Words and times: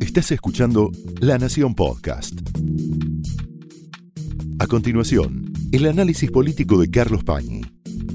Estás 0.00 0.32
escuchando 0.32 0.90
La 1.20 1.38
Nación 1.38 1.74
Podcast. 1.74 2.34
A 4.58 4.66
continuación, 4.66 5.52
el 5.72 5.86
análisis 5.86 6.30
político 6.30 6.80
de 6.80 6.90
Carlos 6.90 7.24
Pañi 7.24 7.62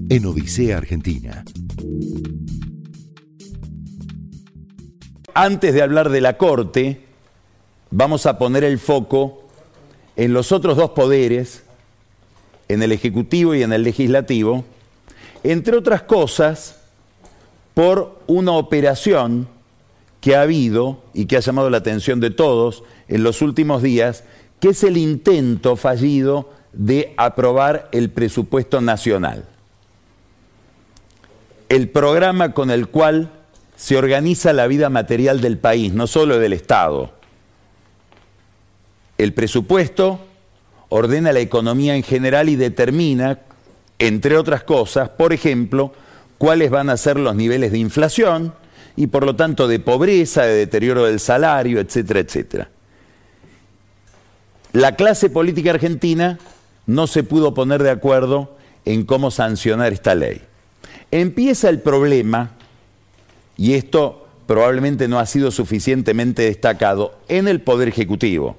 en 0.10 0.26
Odisea 0.26 0.78
Argentina. 0.78 1.44
Antes 5.34 5.74
de 5.74 5.82
hablar 5.82 6.10
de 6.10 6.22
la 6.22 6.38
Corte, 6.38 7.06
vamos 7.92 8.26
a 8.26 8.38
poner 8.38 8.64
el 8.64 8.78
foco 8.78 9.48
en 10.16 10.34
los 10.34 10.52
otros 10.52 10.78
dos 10.78 10.92
poderes, 10.92 11.64
en 12.68 12.84
el 12.84 12.92
Ejecutivo 12.92 13.56
y 13.56 13.64
en 13.64 13.74
el 13.74 13.84
Legislativo, 13.84 14.66
entre 15.44 15.78
otras 15.78 16.04
cosas, 16.04 16.82
por 17.74 18.22
una 18.28 18.52
operación 18.52 19.55
que 20.26 20.36
ha 20.36 20.42
habido 20.42 21.04
y 21.14 21.28
que 21.28 21.38
ha 21.38 21.40
llamado 21.40 21.70
la 21.70 21.78
atención 21.78 22.20
de 22.20 22.32
todos 22.32 22.84
en 23.08 23.22
los 23.22 23.44
últimos 23.44 23.84
días, 23.84 24.24
que 24.60 24.70
es 24.70 24.84
el 24.84 24.98
intento 24.98 25.76
fallido 25.76 26.52
de 26.74 27.14
aprobar 27.16 27.90
el 27.92 28.10
presupuesto 28.10 28.82
nacional. 28.82 29.46
El 31.70 31.90
programa 31.90 32.54
con 32.54 32.72
el 32.72 32.88
cual 32.88 33.30
se 33.76 33.98
organiza 33.98 34.52
la 34.52 34.66
vida 34.66 34.90
material 34.90 35.42
del 35.42 35.60
país, 35.60 35.94
no 35.94 36.08
solo 36.08 36.40
del 36.40 36.54
Estado. 36.54 37.12
El 39.20 39.32
presupuesto 39.36 40.22
ordena 40.90 41.34
la 41.34 41.40
economía 41.42 41.96
en 41.96 42.02
general 42.02 42.50
y 42.50 42.56
determina, 42.56 43.42
entre 44.00 44.38
otras 44.38 44.64
cosas, 44.64 45.08
por 45.08 45.34
ejemplo, 45.34 45.94
cuáles 46.40 46.72
van 46.72 46.90
a 46.90 46.98
ser 46.98 47.20
los 47.20 47.36
niveles 47.36 47.72
de 47.72 47.78
inflación 47.78 48.65
y 48.96 49.08
por 49.08 49.26
lo 49.26 49.36
tanto 49.36 49.68
de 49.68 49.80
pobreza, 49.80 50.44
de 50.44 50.56
deterioro 50.56 51.06
del 51.06 51.20
salario, 51.20 51.80
etcétera, 51.80 52.20
etcétera. 52.20 52.70
La 54.74 54.96
clase 54.96 55.30
política 55.30 55.72
argentina 55.72 56.38
no 56.86 57.08
se 57.08 57.24
pudo 57.24 57.54
poner 57.54 57.82
de 57.82 57.92
acuerdo 57.92 58.56
en 58.86 59.06
cómo 59.06 59.32
sancionar 59.32 59.94
esta 59.94 60.16
ley. 60.16 60.42
Empieza 61.12 61.70
el 61.70 61.82
problema, 61.82 62.52
y 63.58 63.74
esto 63.74 64.28
probablemente 64.48 65.08
no 65.08 65.20
ha 65.20 65.26
sido 65.26 65.52
suficientemente 65.52 66.44
destacado, 66.44 67.18
en 67.28 67.48
el 67.48 67.62
Poder 67.62 67.88
Ejecutivo. 67.88 68.58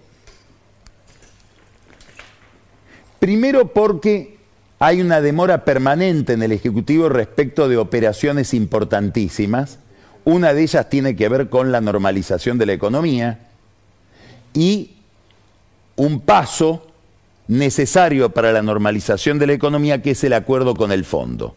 Primero 3.19 3.73
porque 3.73 4.39
hay 4.79 5.01
una 5.01 5.21
demora 5.21 5.65
permanente 5.65 6.35
en 6.35 6.43
el 6.43 6.53
Ejecutivo 6.53 7.09
respecto 7.09 7.69
de 7.69 7.77
operaciones 7.77 8.53
importantísimas. 8.53 9.79
Una 10.27 10.55
de 10.55 10.63
ellas 10.65 10.91
tiene 10.91 11.15
que 11.15 11.29
ver 11.29 11.49
con 11.49 11.71
la 11.71 11.81
normalización 11.81 12.59
de 12.59 12.67
la 12.67 12.73
economía 12.73 13.39
y 14.55 14.97
un 15.95 16.19
paso 16.19 16.85
necesario 17.47 18.31
para 18.31 18.51
la 18.51 18.61
normalización 18.61 19.39
de 19.39 19.47
la 19.47 19.53
economía 19.53 20.03
que 20.03 20.11
es 20.11 20.25
el 20.25 20.33
acuerdo 20.33 20.75
con 20.75 20.91
el 20.91 21.05
fondo. 21.05 21.55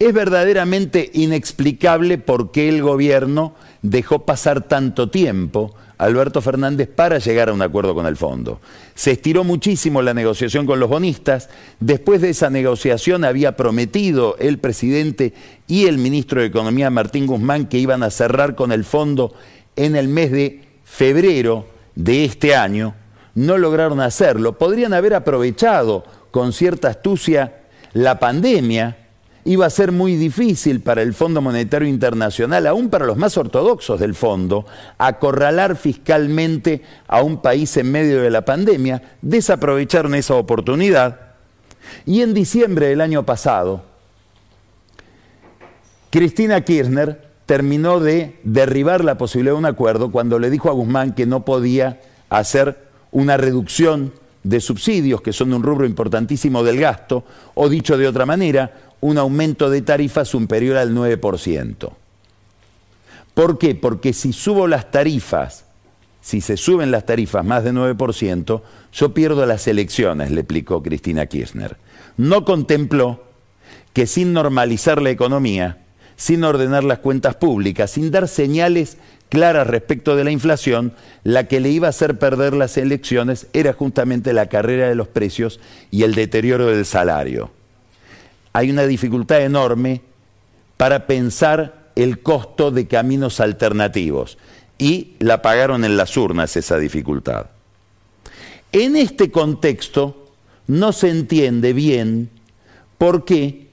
Es 0.00 0.14
verdaderamente 0.14 1.10
inexplicable 1.12 2.16
por 2.16 2.52
qué 2.52 2.70
el 2.70 2.80
gobierno 2.80 3.54
dejó 3.82 4.24
pasar 4.24 4.66
tanto 4.66 5.10
tiempo 5.10 5.74
Alberto 5.98 6.40
Fernández 6.40 6.88
para 6.88 7.18
llegar 7.18 7.50
a 7.50 7.52
un 7.52 7.60
acuerdo 7.60 7.94
con 7.94 8.06
el 8.06 8.16
fondo. 8.16 8.62
Se 8.94 9.10
estiró 9.10 9.44
muchísimo 9.44 10.00
la 10.00 10.14
negociación 10.14 10.64
con 10.64 10.80
los 10.80 10.88
bonistas. 10.88 11.50
Después 11.80 12.22
de 12.22 12.30
esa 12.30 12.48
negociación 12.48 13.24
había 13.24 13.58
prometido 13.58 14.36
el 14.38 14.56
presidente 14.56 15.34
y 15.68 15.84
el 15.84 15.98
ministro 15.98 16.40
de 16.40 16.46
Economía 16.46 16.88
Martín 16.88 17.26
Guzmán 17.26 17.66
que 17.66 17.76
iban 17.76 18.02
a 18.02 18.08
cerrar 18.08 18.54
con 18.54 18.72
el 18.72 18.84
fondo 18.84 19.34
en 19.76 19.96
el 19.96 20.08
mes 20.08 20.32
de 20.32 20.62
febrero 20.82 21.66
de 21.94 22.24
este 22.24 22.56
año. 22.56 22.94
No 23.34 23.58
lograron 23.58 24.00
hacerlo. 24.00 24.56
Podrían 24.56 24.94
haber 24.94 25.12
aprovechado 25.12 26.04
con 26.30 26.54
cierta 26.54 26.88
astucia 26.88 27.60
la 27.92 28.18
pandemia 28.18 28.96
iba 29.44 29.66
a 29.66 29.70
ser 29.70 29.92
muy 29.92 30.16
difícil 30.16 30.80
para 30.80 31.02
el 31.02 31.14
Fondo 31.14 31.40
Monetario 31.40 31.88
Internacional, 31.88 32.66
aún 32.66 32.90
para 32.90 33.06
los 33.06 33.16
más 33.16 33.36
ortodoxos 33.36 33.98
del 34.00 34.14
fondo, 34.14 34.66
acorralar 34.98 35.76
fiscalmente 35.76 36.82
a 37.06 37.22
un 37.22 37.40
país 37.40 37.76
en 37.76 37.90
medio 37.90 38.22
de 38.22 38.30
la 38.30 38.44
pandemia, 38.44 39.02
desaprovecharon 39.22 40.14
esa 40.14 40.34
oportunidad. 40.34 41.20
Y 42.06 42.20
en 42.20 42.34
diciembre 42.34 42.88
del 42.88 43.00
año 43.00 43.24
pasado, 43.24 43.82
Cristina 46.10 46.60
Kirchner 46.62 47.30
terminó 47.46 48.00
de 48.00 48.38
derribar 48.44 49.04
la 49.04 49.16
posibilidad 49.16 49.54
de 49.54 49.58
un 49.58 49.66
acuerdo 49.66 50.12
cuando 50.12 50.38
le 50.38 50.50
dijo 50.50 50.68
a 50.68 50.72
Guzmán 50.72 51.14
que 51.14 51.26
no 51.26 51.44
podía 51.44 52.00
hacer 52.28 52.78
una 53.10 53.36
reducción 53.36 54.12
de 54.42 54.60
subsidios, 54.60 55.20
que 55.20 55.32
son 55.32 55.52
un 55.52 55.62
rubro 55.62 55.86
importantísimo 55.86 56.62
del 56.62 56.80
gasto, 56.80 57.24
o 57.54 57.68
dicho 57.68 57.98
de 57.98 58.08
otra 58.08 58.24
manera, 58.24 58.89
un 59.00 59.18
aumento 59.18 59.70
de 59.70 59.82
tarifas 59.82 60.28
superior 60.28 60.76
al 60.76 60.94
9%. 60.94 61.90
¿Por 63.34 63.58
qué? 63.58 63.74
Porque 63.74 64.12
si 64.12 64.32
subo 64.32 64.66
las 64.66 64.90
tarifas, 64.90 65.64
si 66.20 66.40
se 66.40 66.56
suben 66.56 66.90
las 66.90 67.06
tarifas 67.06 67.44
más 67.44 67.64
de 67.64 67.72
9%, 67.72 68.62
yo 68.92 69.14
pierdo 69.14 69.46
las 69.46 69.66
elecciones, 69.66 70.30
le 70.30 70.42
explicó 70.42 70.82
Cristina 70.82 71.26
Kirchner. 71.26 71.76
No 72.16 72.44
contempló 72.44 73.24
que 73.92 74.06
sin 74.06 74.32
normalizar 74.32 75.00
la 75.00 75.10
economía, 75.10 75.78
sin 76.16 76.44
ordenar 76.44 76.84
las 76.84 76.98
cuentas 76.98 77.36
públicas, 77.36 77.92
sin 77.92 78.10
dar 78.10 78.28
señales 78.28 78.98
claras 79.30 79.66
respecto 79.66 80.16
de 80.16 80.24
la 80.24 80.32
inflación, 80.32 80.92
la 81.24 81.48
que 81.48 81.60
le 81.60 81.70
iba 81.70 81.86
a 81.86 81.90
hacer 81.90 82.18
perder 82.18 82.52
las 82.52 82.76
elecciones 82.76 83.46
era 83.52 83.72
justamente 83.72 84.32
la 84.34 84.48
carrera 84.48 84.88
de 84.88 84.96
los 84.96 85.08
precios 85.08 85.60
y 85.90 86.02
el 86.02 86.14
deterioro 86.14 86.66
del 86.66 86.84
salario 86.84 87.50
hay 88.52 88.70
una 88.70 88.86
dificultad 88.86 89.42
enorme 89.42 90.02
para 90.76 91.06
pensar 91.06 91.90
el 91.94 92.20
costo 92.20 92.70
de 92.70 92.86
caminos 92.86 93.40
alternativos 93.40 94.38
y 94.78 95.14
la 95.18 95.42
pagaron 95.42 95.84
en 95.84 95.96
las 95.96 96.16
urnas 96.16 96.56
esa 96.56 96.78
dificultad. 96.78 97.46
En 98.72 98.96
este 98.96 99.30
contexto 99.30 100.32
no 100.66 100.92
se 100.92 101.10
entiende 101.10 101.72
bien 101.72 102.30
por 102.96 103.24
qué 103.24 103.68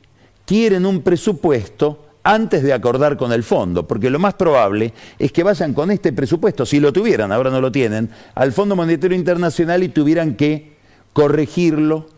quieren 0.46 0.86
un 0.86 1.02
presupuesto 1.02 2.06
antes 2.24 2.62
de 2.62 2.74
acordar 2.74 3.16
con 3.16 3.32
el 3.32 3.44
fondo, 3.44 3.88
porque 3.88 4.10
lo 4.10 4.20
más 4.20 4.34
probable 4.34 4.94
es 5.18 5.32
que 5.32 5.44
vayan 5.44 5.74
con 5.74 5.92
este 5.92 6.12
presupuesto, 6.12 6.66
si 6.66 6.82
lo 6.82 6.92
tuvieran, 6.92 7.32
ahora 7.32 7.50
no 7.50 7.62
lo 7.62 7.72
tienen, 7.72 8.10
al 8.36 8.52
Fondo 8.52 8.76
Monetario 8.76 9.16
Internacional 9.16 9.82
y 9.84 9.90
tuvieran 9.90 10.36
que 10.36 10.76
corregirlo, 11.14 12.10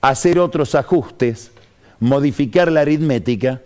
hacer 0.00 0.40
otros 0.40 0.74
ajustes, 0.74 1.52
modificar 2.02 2.72
la 2.72 2.80
aritmética 2.80 3.62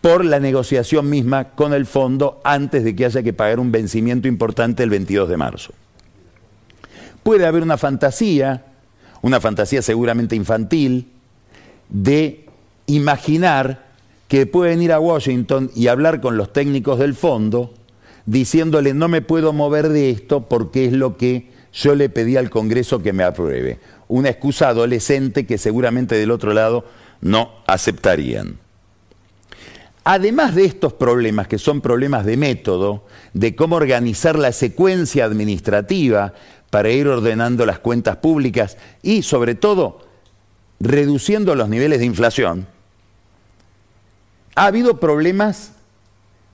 por 0.00 0.24
la 0.24 0.38
negociación 0.38 1.10
misma 1.10 1.50
con 1.50 1.74
el 1.74 1.84
fondo 1.84 2.40
antes 2.44 2.84
de 2.84 2.94
que 2.94 3.04
haya 3.04 3.24
que 3.24 3.32
pagar 3.32 3.58
un 3.58 3.72
vencimiento 3.72 4.28
importante 4.28 4.84
el 4.84 4.90
22 4.90 5.28
de 5.28 5.36
marzo. 5.36 5.72
Puede 7.24 7.44
haber 7.44 7.64
una 7.64 7.78
fantasía, 7.78 8.66
una 9.22 9.40
fantasía 9.40 9.82
seguramente 9.82 10.36
infantil, 10.36 11.08
de 11.88 12.46
imaginar 12.86 13.86
que 14.28 14.46
pueden 14.46 14.80
ir 14.80 14.92
a 14.92 15.00
Washington 15.00 15.72
y 15.74 15.88
hablar 15.88 16.20
con 16.20 16.36
los 16.36 16.52
técnicos 16.52 17.00
del 17.00 17.14
fondo 17.14 17.74
diciéndole 18.24 18.94
no 18.94 19.08
me 19.08 19.20
puedo 19.20 19.52
mover 19.52 19.88
de 19.88 20.10
esto 20.10 20.48
porque 20.48 20.84
es 20.84 20.92
lo 20.92 21.16
que 21.16 21.50
yo 21.72 21.96
le 21.96 22.08
pedí 22.08 22.36
al 22.36 22.50
Congreso 22.50 23.02
que 23.02 23.12
me 23.12 23.24
apruebe. 23.24 23.80
Una 24.06 24.28
excusa 24.28 24.68
adolescente 24.68 25.44
que 25.44 25.58
seguramente 25.58 26.14
del 26.14 26.30
otro 26.30 26.54
lado 26.54 26.84
no 27.20 27.50
aceptarían. 27.66 28.58
Además 30.04 30.54
de 30.54 30.64
estos 30.64 30.92
problemas, 30.92 31.48
que 31.48 31.58
son 31.58 31.80
problemas 31.80 32.24
de 32.24 32.36
método, 32.36 33.04
de 33.34 33.56
cómo 33.56 33.74
organizar 33.76 34.38
la 34.38 34.52
secuencia 34.52 35.24
administrativa 35.24 36.32
para 36.70 36.90
ir 36.90 37.08
ordenando 37.08 37.66
las 37.66 37.80
cuentas 37.80 38.18
públicas 38.18 38.76
y, 39.02 39.22
sobre 39.22 39.56
todo, 39.56 40.06
reduciendo 40.78 41.54
los 41.56 41.68
niveles 41.68 41.98
de 41.98 42.04
inflación, 42.04 42.68
ha 44.54 44.66
habido 44.66 45.00
problemas 45.00 45.72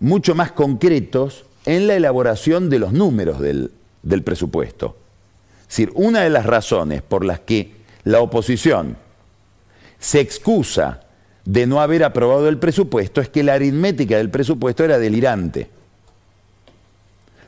mucho 0.00 0.34
más 0.34 0.52
concretos 0.52 1.44
en 1.66 1.87
la 1.87 1.94
elaboración 1.94 2.70
de 2.70 2.78
los 2.78 2.92
números 2.92 3.38
del, 3.38 3.70
del 4.02 4.22
presupuesto. 4.22 4.96
Es 5.62 5.69
decir, 5.69 5.92
una 5.94 6.22
de 6.22 6.31
las 6.31 6.46
razones 6.46 7.02
por 7.02 7.25
las 7.25 7.40
que 7.40 7.75
la 8.04 8.20
oposición 8.20 8.96
se 10.02 10.20
excusa 10.20 11.00
de 11.46 11.66
no 11.66 11.81
haber 11.81 12.04
aprobado 12.04 12.49
el 12.50 12.58
presupuesto 12.58 13.22
es 13.22 13.31
que 13.31 13.43
la 13.43 13.54
aritmética 13.54 14.19
del 14.19 14.28
presupuesto 14.28 14.84
era 14.84 14.99
delirante. 14.99 15.70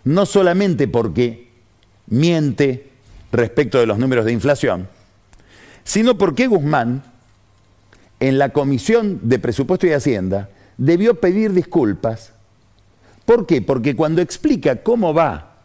No 0.05 0.25
solamente 0.25 0.89
porque 0.89 1.51
miente 2.07 2.91
respecto 3.31 3.79
de 3.79 3.87
los 3.87 3.99
números 3.99 4.25
de 4.25 4.33
inflación, 4.33 4.89
sino 5.85 6.17
porque 6.17 6.47
Guzmán, 6.47 7.03
en 8.21 8.39
la 8.39 8.51
Comisión 8.51 9.21
de 9.23 9.39
Presupuesto 9.39 9.87
y 9.87 9.93
Hacienda, 9.93 10.49
debió 10.79 11.21
pedir 11.21 11.53
disculpas 11.53 12.35
¿Por 13.25 13.47
qué? 13.47 13.63
Porque 13.63 13.97
cuando 13.97 14.21
explica 14.21 14.83
cómo 14.83 15.15
va 15.15 15.57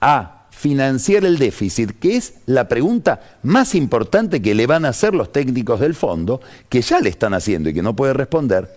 a 0.00 0.35
financiar 0.56 1.26
el 1.26 1.36
déficit, 1.36 1.98
que 2.00 2.16
es 2.16 2.32
la 2.46 2.66
pregunta 2.66 3.20
más 3.42 3.74
importante 3.74 4.40
que 4.40 4.54
le 4.54 4.66
van 4.66 4.86
a 4.86 4.88
hacer 4.88 5.14
los 5.14 5.30
técnicos 5.30 5.80
del 5.80 5.94
fondo, 5.94 6.40
que 6.70 6.80
ya 6.80 6.98
le 7.00 7.10
están 7.10 7.34
haciendo 7.34 7.68
y 7.68 7.74
que 7.74 7.82
no 7.82 7.94
puede 7.94 8.14
responder, 8.14 8.74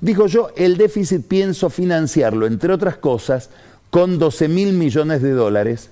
dijo 0.00 0.26
yo, 0.28 0.48
el 0.56 0.78
déficit 0.78 1.26
pienso 1.26 1.68
financiarlo, 1.68 2.46
entre 2.46 2.72
otras 2.72 2.96
cosas, 2.96 3.50
con 3.90 4.18
12 4.18 4.48
mil 4.48 4.72
millones 4.72 5.20
de 5.20 5.32
dólares 5.32 5.90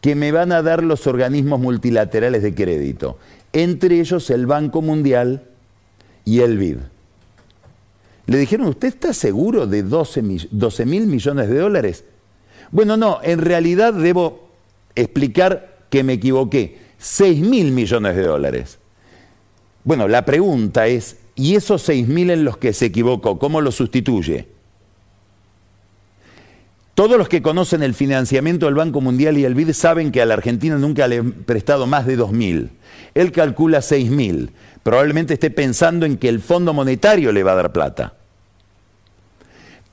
que 0.00 0.14
me 0.14 0.32
van 0.32 0.52
a 0.52 0.62
dar 0.62 0.82
los 0.82 1.06
organismos 1.06 1.60
multilaterales 1.60 2.42
de 2.42 2.54
crédito, 2.54 3.18
entre 3.52 4.00
ellos 4.00 4.30
el 4.30 4.46
Banco 4.46 4.80
Mundial 4.80 5.42
y 6.24 6.40
el 6.40 6.56
BID. 6.56 6.78
Le 8.24 8.38
dijeron, 8.38 8.68
¿usted 8.68 8.88
está 8.88 9.12
seguro 9.12 9.66
de 9.66 9.82
12 9.82 10.22
mil 10.22 11.06
millones 11.06 11.50
de 11.50 11.58
dólares? 11.58 12.04
Bueno, 12.70 12.96
no, 12.96 13.20
en 13.22 13.40
realidad 13.40 13.94
debo 13.94 14.48
explicar 14.94 15.78
que 15.90 16.02
me 16.02 16.14
equivoqué. 16.14 16.78
6 16.98 17.40
mil 17.40 17.72
millones 17.72 18.16
de 18.16 18.22
dólares. 18.22 18.78
Bueno, 19.84 20.08
la 20.08 20.24
pregunta 20.24 20.86
es, 20.86 21.16
¿y 21.34 21.54
esos 21.54 21.82
6 21.82 22.08
mil 22.08 22.30
en 22.30 22.44
los 22.44 22.58
que 22.58 22.72
se 22.72 22.86
equivocó, 22.86 23.38
cómo 23.38 23.60
lo 23.60 23.72
sustituye? 23.72 24.48
Todos 26.94 27.16
los 27.16 27.28
que 27.28 27.42
conocen 27.42 27.84
el 27.84 27.94
financiamiento 27.94 28.66
del 28.66 28.74
Banco 28.74 29.00
Mundial 29.00 29.38
y 29.38 29.44
el 29.44 29.54
BID 29.54 29.72
saben 29.72 30.10
que 30.10 30.20
a 30.20 30.26
la 30.26 30.34
Argentina 30.34 30.76
nunca 30.76 31.06
le 31.06 31.18
han 31.18 31.32
prestado 31.32 31.86
más 31.86 32.06
de 32.06 32.16
2 32.16 32.32
mil. 32.32 32.70
Él 33.14 33.30
calcula 33.30 33.82
6 33.82 34.10
mil. 34.10 34.50
Probablemente 34.82 35.34
esté 35.34 35.50
pensando 35.50 36.06
en 36.06 36.16
que 36.16 36.28
el 36.28 36.40
Fondo 36.40 36.72
Monetario 36.72 37.30
le 37.30 37.42
va 37.44 37.52
a 37.52 37.56
dar 37.56 37.72
plata. 37.72 38.14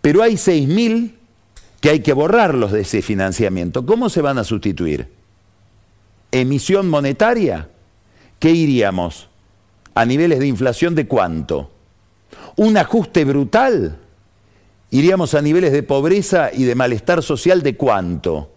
Pero 0.01 0.21
hay 0.21 0.35
6.000 0.35 1.14
que 1.85 1.91
hay 1.91 1.99
que 1.99 2.13
borrarlos 2.13 2.71
de 2.71 2.81
ese 2.81 3.03
financiamiento. 3.03 3.85
¿Cómo 3.85 4.09
se 4.09 4.19
van 4.23 4.39
a 4.39 4.43
sustituir? 4.43 5.07
¿Emisión 6.31 6.89
monetaria? 6.89 7.69
¿Qué 8.39 8.49
iríamos? 8.49 9.29
¿A 9.93 10.03
niveles 10.03 10.39
de 10.39 10.47
inflación 10.47 10.95
de 10.95 11.05
cuánto? 11.05 11.69
¿Un 12.55 12.75
ajuste 12.75 13.23
brutal? 13.23 13.99
¿Iríamos 14.89 15.35
a 15.35 15.43
niveles 15.43 15.73
de 15.73 15.83
pobreza 15.83 16.49
y 16.51 16.63
de 16.63 16.73
malestar 16.73 17.21
social 17.21 17.61
de 17.61 17.77
cuánto? 17.77 18.51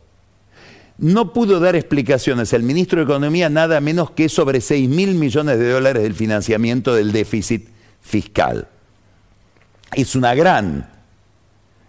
No 0.97 1.35
pudo 1.35 1.61
dar 1.61 1.77
explicaciones 1.77 2.55
el 2.55 2.63
ministro 2.63 3.01
de 3.01 3.05
Economía 3.05 3.51
nada 3.51 3.83
menos 3.83 4.11
que 4.13 4.31
sobre 4.31 4.63
6 4.63 4.89
mil 4.89 5.17
millones 5.17 5.59
de 5.59 5.71
dólares 5.71 6.03
del 6.03 6.15
financiamiento 6.15 6.95
del 6.95 7.13
déficit 7.13 7.69
fiscal. 8.01 8.69
Es 9.93 10.17
una 10.17 10.35
gran 10.35 10.98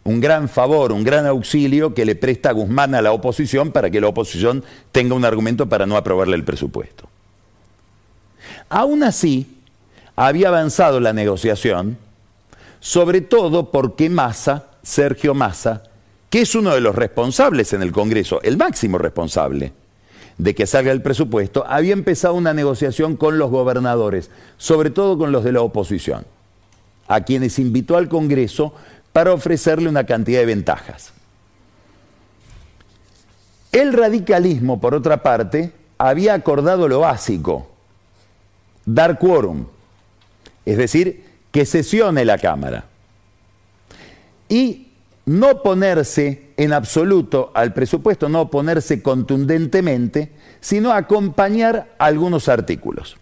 un 0.09 0.19
gran 0.19 0.50
favor, 0.50 0.91
un 0.91 1.03
gran 1.03 1.27
auxilio 1.27 1.94
que 1.94 2.03
le 2.03 2.15
presta 2.15 2.51
Guzmán 2.51 2.95
a 2.95 3.01
la 3.03 3.11
oposición 3.11 3.71
para 3.71 3.91
que 3.91 4.01
la 4.01 4.07
oposición 4.07 4.63
tenga 4.91 5.13
un 5.13 5.23
argumento 5.23 5.69
para 5.69 5.85
no 5.85 5.95
aprobarle 5.97 6.35
el 6.35 6.44
presupuesto. 6.44 7.07
Aún 8.69 9.03
así, 9.03 9.59
había 10.15 10.47
avanzado 10.47 11.00
la 11.00 11.13
negociación, 11.13 12.00
sobre 12.79 13.21
todo 13.21 13.69
porque 13.69 14.09
Massa, 14.09 14.65
Sergio 14.81 15.35
Massa, 15.35 15.83
que 16.31 16.41
es 16.41 16.56
uno 16.56 16.73
de 16.73 16.81
los 16.81 16.95
responsables 16.95 17.73
en 17.73 17.83
el 17.83 17.91
Congreso, 17.91 18.41
el 18.41 18.57
máximo 18.57 18.97
responsable 18.97 19.73
de 20.39 20.56
que 20.56 20.65
salga 20.65 20.91
el 20.91 21.03
presupuesto, 21.03 21.65
había 21.67 21.94
empezado 21.94 22.33
una 22.33 22.56
negociación 22.56 23.15
con 23.15 23.38
los 23.38 23.51
gobernadores, 23.51 24.31
sobre 24.57 24.89
todo 24.89 25.19
con 25.19 25.31
los 25.31 25.44
de 25.44 25.51
la 25.51 25.61
oposición, 25.61 26.25
a 27.07 27.21
quienes 27.21 27.59
invitó 27.59 27.95
al 27.95 28.09
Congreso 28.09 28.73
para 29.19 29.33
ofrecerle 29.33 29.89
una 29.89 30.06
cantidad 30.06 30.39
de 30.39 30.45
ventajas. 30.45 31.12
El 33.69 33.92
radicalismo, 33.92 34.80
por 34.80 34.95
otra 34.95 35.21
parte, 35.21 35.74
había 35.98 36.36
acordado 36.36 36.88
lo 36.88 37.01
básico, 37.01 37.68
dar 38.86 39.19
quórum, 39.19 39.66
es 40.66 40.77
decir, 40.77 41.25
que 41.51 41.66
sesione 41.66 42.24
la 42.24 42.38
Cámara. 42.38 42.86
Y 44.48 44.88
no 45.25 45.50
oponerse 45.50 46.51
en 46.56 46.71
absoluto 46.71 47.51
al 47.54 47.74
presupuesto, 47.74 48.30
no 48.30 48.44
oponerse 48.44 49.04
contundentemente, 49.04 50.31
sino 50.62 50.94
acompañar 50.94 51.94
algunos 52.00 52.48
artículos. 52.48 53.18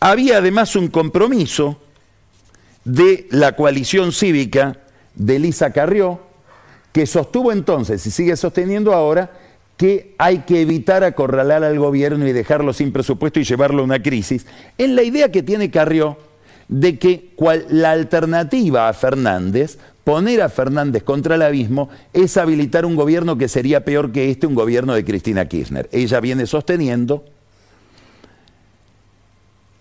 Había 0.00 0.38
además 0.38 0.74
un 0.74 0.88
compromiso 0.88 1.83
de 2.84 3.26
la 3.30 3.56
coalición 3.56 4.12
cívica 4.12 4.78
de 5.14 5.38
Lisa 5.38 5.72
Carrió, 5.72 6.20
que 6.92 7.06
sostuvo 7.06 7.50
entonces 7.52 8.06
y 8.06 8.10
sigue 8.10 8.36
sosteniendo 8.36 8.92
ahora 8.92 9.30
que 9.76 10.14
hay 10.18 10.40
que 10.40 10.60
evitar 10.60 11.02
acorralar 11.02 11.64
al 11.64 11.78
gobierno 11.78 12.26
y 12.28 12.32
dejarlo 12.32 12.72
sin 12.72 12.92
presupuesto 12.92 13.40
y 13.40 13.44
llevarlo 13.44 13.82
a 13.82 13.84
una 13.84 14.02
crisis, 14.02 14.46
en 14.78 14.94
la 14.94 15.02
idea 15.02 15.32
que 15.32 15.42
tiene 15.42 15.70
Carrió 15.70 16.16
de 16.68 16.98
que 16.98 17.34
la 17.68 17.90
alternativa 17.90 18.88
a 18.88 18.92
Fernández, 18.92 19.78
poner 20.04 20.42
a 20.42 20.48
Fernández 20.48 21.02
contra 21.02 21.34
el 21.34 21.42
abismo, 21.42 21.90
es 22.12 22.36
habilitar 22.36 22.86
un 22.86 22.96
gobierno 22.96 23.36
que 23.36 23.48
sería 23.48 23.84
peor 23.84 24.12
que 24.12 24.30
este, 24.30 24.46
un 24.46 24.54
gobierno 24.54 24.94
de 24.94 25.04
Cristina 25.04 25.46
Kirchner. 25.46 25.88
Ella 25.92 26.20
viene 26.20 26.46
sosteniendo 26.46 27.24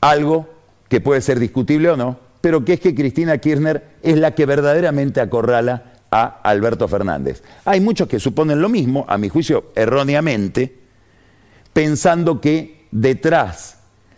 algo 0.02 0.50
que 0.90 1.00
puede 1.00 1.22
ser 1.22 1.40
discutible 1.40 1.90
o 1.90 1.98
no, 1.98 2.18
pero 2.44 2.66
que 2.66 2.74
es 2.74 2.82
que 2.82 2.94
Cristina 2.94 3.38
Kirchner 3.38 3.82
es 4.04 4.18
la 4.18 4.36
que 4.36 4.46
verdaderamente 4.46 5.22
acorrala 5.22 5.94
a 6.12 6.42
Alberto 6.44 6.90
Fernández. 6.90 7.42
Hay 7.64 7.80
muchos 7.80 8.10
que 8.10 8.20
suponen 8.20 8.62
lo 8.62 8.68
mismo, 8.68 9.06
a 9.08 9.18
mi 9.18 9.30
juicio 9.30 9.72
erróneamente, 9.76 10.78
pensando 11.72 12.42
que 12.42 12.86
detrás 12.92 13.78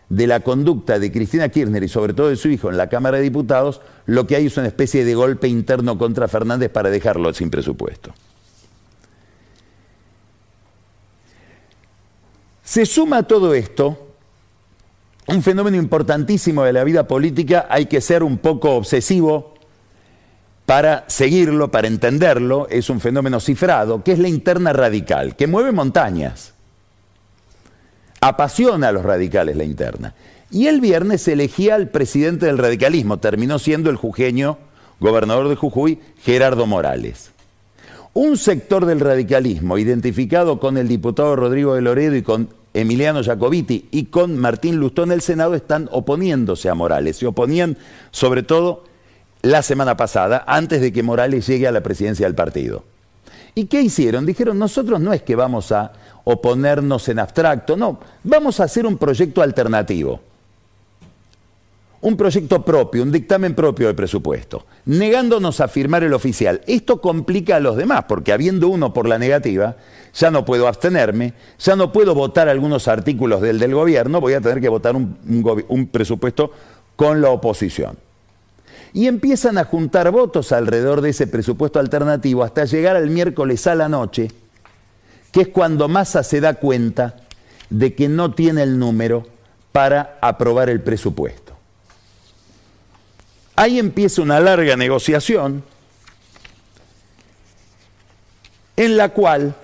de 0.10 0.26
la 0.26 0.40
conducta 0.40 0.98
de 0.98 1.12
Cristina 1.12 1.50
Kirchner 1.50 1.84
y 1.84 1.88
sobre 1.88 2.16
todo 2.16 2.30
de 2.30 2.36
su 2.36 2.48
hijo 2.50 2.72
en 2.72 2.78
la 2.78 2.90
Cámara 2.90 3.18
de 3.18 3.24
Diputados, 3.24 3.82
lo 4.08 4.26
que 4.26 4.38
hay 4.38 4.48
es 4.48 4.58
una 4.58 4.70
especie 4.70 5.06
de 5.06 5.14
golpe 5.14 5.48
interno 5.48 6.00
contra 6.00 6.28
Fernández 6.28 6.72
para 6.72 6.90
dejarlo 6.90 7.32
sin 7.32 7.52
presupuesto. 7.52 8.12
Se 12.64 12.88
suma 12.88 13.18
a 13.18 13.24
todo 13.28 13.54
esto 13.54 14.05
un 15.28 15.42
fenómeno 15.42 15.78
importantísimo 15.78 16.64
de 16.64 16.74
la 16.74 16.84
vida 16.84 17.08
política, 17.08 17.68
hay 17.70 17.88
que 17.88 18.02
ser 18.02 18.24
un 18.24 18.38
poco 18.38 18.72
obsesivo 18.72 19.56
para 20.66 21.06
seguirlo, 21.08 21.70
para 21.70 21.88
entenderlo, 21.88 22.68
es 22.70 22.90
un 22.90 23.00
fenómeno 23.00 23.40
cifrado, 23.40 24.04
que 24.04 24.14
es 24.14 24.20
la 24.20 24.28
interna 24.28 24.74
radical, 24.74 25.36
que 25.36 25.48
mueve 25.48 25.72
montañas. 25.72 26.54
Apasiona 28.22 28.88
a 28.88 28.92
los 28.92 29.04
radicales 29.04 29.56
la 29.56 29.64
interna. 29.64 30.16
Y 30.50 30.68
el 30.68 30.82
viernes 30.82 31.28
elegía 31.28 31.76
al 31.76 31.90
presidente 31.90 32.48
del 32.48 32.58
radicalismo, 32.58 33.20
terminó 33.20 33.60
siendo 33.60 33.90
el 33.90 33.96
jujeño, 33.96 34.58
gobernador 35.00 35.50
de 35.50 35.56
Jujuy, 35.56 36.00
Gerardo 36.22 36.66
Morales. 36.66 37.32
Un 38.14 38.38
sector 38.38 38.86
del 38.86 39.02
radicalismo, 39.02 39.78
identificado 39.78 40.60
con 40.60 40.78
el 40.78 40.88
diputado 40.88 41.36
Rodrigo 41.36 41.76
de 41.76 41.82
Loredo 41.82 42.16
y 42.16 42.22
con 42.22 42.50
Emiliano 42.76 43.24
Jacobiti 43.24 43.88
y 43.92 44.06
con 44.06 44.38
Martín 44.38 44.76
Lustó 44.76 45.04
en 45.04 45.14
el 45.14 45.22
Senado 45.22 45.56
están 45.56 45.88
oponiéndose 45.92 46.70
a 46.70 46.76
Morales. 46.76 47.18
Se 47.18 47.26
oponían 47.26 47.78
sobre 48.12 48.44
todo 48.44 48.84
la 49.42 49.62
semana 49.62 49.96
pasada, 49.96 50.44
antes 50.46 50.82
de 50.82 50.92
que 50.92 51.02
Morales 51.02 51.48
llegue 51.48 51.68
a 51.68 51.72
la 51.72 51.82
presidencia 51.82 52.26
del 52.26 52.36
partido. 52.36 52.84
¿Y 53.54 53.66
qué 53.66 53.82
hicieron? 53.82 54.26
Dijeron, 54.26 54.60
nosotros 54.60 55.00
no 55.00 55.14
es 55.14 55.22
que 55.22 55.36
vamos 55.36 55.72
a 55.72 55.94
oponernos 56.26 57.08
en 57.08 57.20
abstracto, 57.20 57.78
no, 57.78 58.00
vamos 58.24 58.60
a 58.60 58.66
hacer 58.66 58.86
un 58.86 58.98
proyecto 58.98 59.42
alternativo 59.42 60.20
un 62.06 62.16
proyecto 62.18 62.64
propio, 62.64 63.02
un 63.02 63.12
dictamen 63.12 63.56
propio 63.56 63.88
de 63.88 63.96
presupuesto, 63.96 64.68
negándonos 64.86 65.60
a 65.60 65.68
firmar 65.68 66.04
el 66.04 66.14
oficial. 66.14 66.62
Esto 66.68 67.02
complica 67.02 67.56
a 67.56 67.60
los 67.60 67.78
demás, 67.78 68.06
porque 68.08 68.32
habiendo 68.32 68.68
uno 68.68 68.94
por 68.94 69.08
la 69.08 69.18
negativa, 69.18 69.76
ya 70.14 70.30
no 70.30 70.46
puedo 70.46 70.68
abstenerme, 70.68 71.34
ya 71.58 71.76
no 71.76 71.92
puedo 71.92 72.14
votar 72.14 72.48
algunos 72.48 72.88
artículos 72.88 73.42
del 73.42 73.58
del 73.58 73.74
gobierno, 73.74 74.22
voy 74.22 74.34
a 74.34 74.42
tener 74.42 74.62
que 74.62 74.70
votar 74.70 74.96
un, 74.96 75.18
un 75.68 75.88
presupuesto 75.88 76.52
con 76.96 77.24
la 77.24 77.32
oposición. 77.32 77.98
Y 78.94 79.08
empiezan 79.08 79.58
a 79.58 79.64
juntar 79.64 80.12
votos 80.12 80.52
alrededor 80.52 81.02
de 81.02 81.10
ese 81.10 81.26
presupuesto 81.26 81.80
alternativo 81.80 82.44
hasta 82.44 82.66
llegar 82.66 82.96
al 82.96 83.10
miércoles 83.10 83.66
a 83.66 83.74
la 83.74 83.90
noche, 83.90 84.28
que 85.32 85.42
es 85.42 85.48
cuando 85.48 85.88
Massa 85.88 86.22
se 86.22 86.40
da 86.40 86.54
cuenta 86.54 87.16
de 87.72 87.96
que 87.96 88.08
no 88.10 88.36
tiene 88.36 88.62
el 88.62 88.78
número 88.78 89.26
para 89.72 90.20
aprobar 90.22 90.70
el 90.70 90.82
presupuesto. 90.82 91.45
Ahí 93.56 93.80
empieza 93.80 94.22
una 94.22 94.40
larga 94.40 94.76
negociación 94.76 95.64
en 98.76 98.98
la 98.98 99.10
cual 99.10 99.56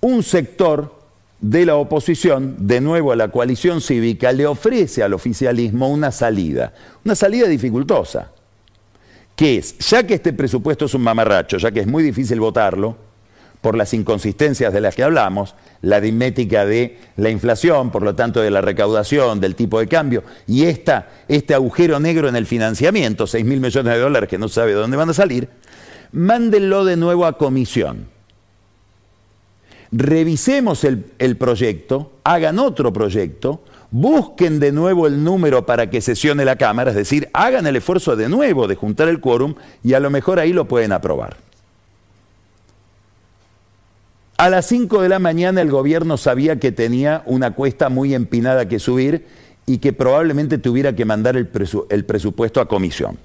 un 0.00 0.22
sector 0.22 1.02
de 1.40 1.66
la 1.66 1.74
oposición, 1.74 2.54
de 2.60 2.80
nuevo 2.80 3.10
a 3.10 3.16
la 3.16 3.28
coalición 3.28 3.80
cívica, 3.80 4.30
le 4.32 4.46
ofrece 4.46 5.02
al 5.02 5.12
oficialismo 5.12 5.88
una 5.88 6.12
salida, 6.12 6.72
una 7.04 7.16
salida 7.16 7.48
dificultosa, 7.48 8.30
que 9.34 9.58
es, 9.58 9.76
ya 9.78 10.06
que 10.06 10.14
este 10.14 10.32
presupuesto 10.32 10.84
es 10.84 10.94
un 10.94 11.02
mamarracho, 11.02 11.58
ya 11.58 11.72
que 11.72 11.80
es 11.80 11.86
muy 11.86 12.04
difícil 12.04 12.38
votarlo, 12.38 12.96
por 13.62 13.76
las 13.76 13.94
inconsistencias 13.94 14.72
de 14.72 14.80
las 14.80 14.94
que 14.94 15.04
hablamos, 15.04 15.54
la 15.80 15.96
aritmética 15.96 16.66
de 16.66 16.98
la 17.16 17.30
inflación, 17.30 17.90
por 17.90 18.02
lo 18.02 18.14
tanto 18.14 18.42
de 18.42 18.50
la 18.50 18.60
recaudación, 18.60 19.40
del 19.40 19.54
tipo 19.54 19.78
de 19.78 19.86
cambio, 19.86 20.24
y 20.48 20.64
esta, 20.64 21.08
este 21.28 21.54
agujero 21.54 22.00
negro 22.00 22.28
en 22.28 22.36
el 22.36 22.44
financiamiento, 22.44 23.26
6 23.26 23.44
mil 23.44 23.60
millones 23.60 23.94
de 23.94 24.00
dólares 24.00 24.28
que 24.28 24.36
no 24.36 24.48
sabe 24.48 24.72
de 24.72 24.78
dónde 24.80 24.96
van 24.96 25.10
a 25.10 25.14
salir, 25.14 25.48
mándenlo 26.10 26.84
de 26.84 26.96
nuevo 26.96 27.24
a 27.24 27.38
comisión. 27.38 28.08
Revisemos 29.92 30.82
el, 30.82 31.06
el 31.20 31.36
proyecto, 31.36 32.12
hagan 32.24 32.58
otro 32.58 32.92
proyecto, 32.92 33.62
busquen 33.92 34.58
de 34.58 34.72
nuevo 34.72 35.06
el 35.06 35.22
número 35.22 35.66
para 35.66 35.88
que 35.88 36.00
sesione 36.00 36.44
la 36.44 36.56
Cámara, 36.56 36.90
es 36.90 36.96
decir, 36.96 37.28
hagan 37.32 37.68
el 37.68 37.76
esfuerzo 37.76 38.16
de 38.16 38.28
nuevo 38.28 38.66
de 38.66 38.74
juntar 38.74 39.08
el 39.08 39.20
quórum 39.20 39.54
y 39.84 39.92
a 39.92 40.00
lo 40.00 40.10
mejor 40.10 40.40
ahí 40.40 40.52
lo 40.52 40.66
pueden 40.66 40.90
aprobar. 40.90 41.51
A 44.42 44.50
las 44.50 44.66
5 44.66 45.02
de 45.02 45.08
la 45.08 45.20
mañana 45.20 45.60
el 45.60 45.70
gobierno 45.70 46.16
sabía 46.16 46.58
que 46.58 46.72
tenía 46.72 47.22
una 47.26 47.52
cuesta 47.52 47.88
muy 47.88 48.12
empinada 48.12 48.66
que 48.66 48.80
subir 48.80 49.24
y 49.66 49.78
que 49.78 49.92
probablemente 49.92 50.58
tuviera 50.58 50.96
que 50.96 51.04
mandar 51.04 51.36
el, 51.36 51.46
presupuesto 51.46 52.60
a 52.60 52.66
comisión. 52.66 53.18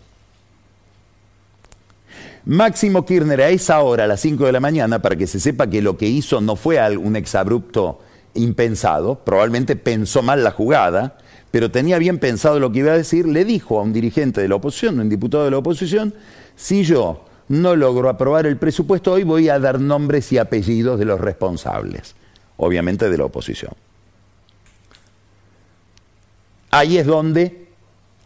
Máximo 2.46 3.04
Kirchner 3.04 3.42
a 3.42 3.50
esa 3.50 3.80
hora, 3.80 4.04
a 4.04 4.08
las 4.08 4.22
5 4.22 4.46
de 4.46 4.52
la 4.52 4.60
mañana, 4.60 5.02
para 5.02 5.16
que 5.16 5.26
se 5.26 5.40
sepa 5.40 5.66
que 5.66 5.82
lo 5.82 5.98
que 5.98 6.06
hizo 6.06 6.40
no 6.40 6.56
fue 6.56 6.80
un 6.98 7.16
exabrupto 7.16 8.00
impensado, 8.36 9.16
probablemente 9.16 9.76
pensó 9.76 10.22
mal 10.22 10.44
la 10.44 10.52
jugada, 10.52 11.18
pero 11.50 11.72
tenía 11.72 11.98
bien 11.98 12.20
pensado 12.20 12.60
lo 12.60 12.72
que 12.72 12.78
iba 12.78 12.92
a 12.92 12.96
decir, 12.98 13.28
le 13.28 13.44
dijo 13.44 13.80
a 13.80 13.82
un 13.82 13.92
dirigente 13.92 14.40
de 14.40 14.50
la 14.50 14.58
oposición, 14.58 15.00
un 15.00 15.10
diputado 15.10 15.46
de 15.46 15.50
la 15.50 15.58
oposición, 15.58 16.14
si 16.56 16.84
yo 16.84 17.27
no 17.50 17.76
logro 17.76 18.10
aprobar 18.10 18.46
el 18.46 18.58
presupuesto 18.58 19.14
hoy, 19.14 19.24
voy 19.24 19.50
a 19.50 19.60
dar 19.60 19.80
nombres 19.80 20.32
y 20.32 20.38
apellidos 20.38 21.00
de 21.00 21.06
los 21.06 21.20
responsables, 21.20 22.16
obviamente 22.58 23.10
de 23.10 23.18
la 23.18 23.26
oposición. 23.26 23.72
Ahí 26.72 26.98
es 26.98 27.06
donde 27.06 27.70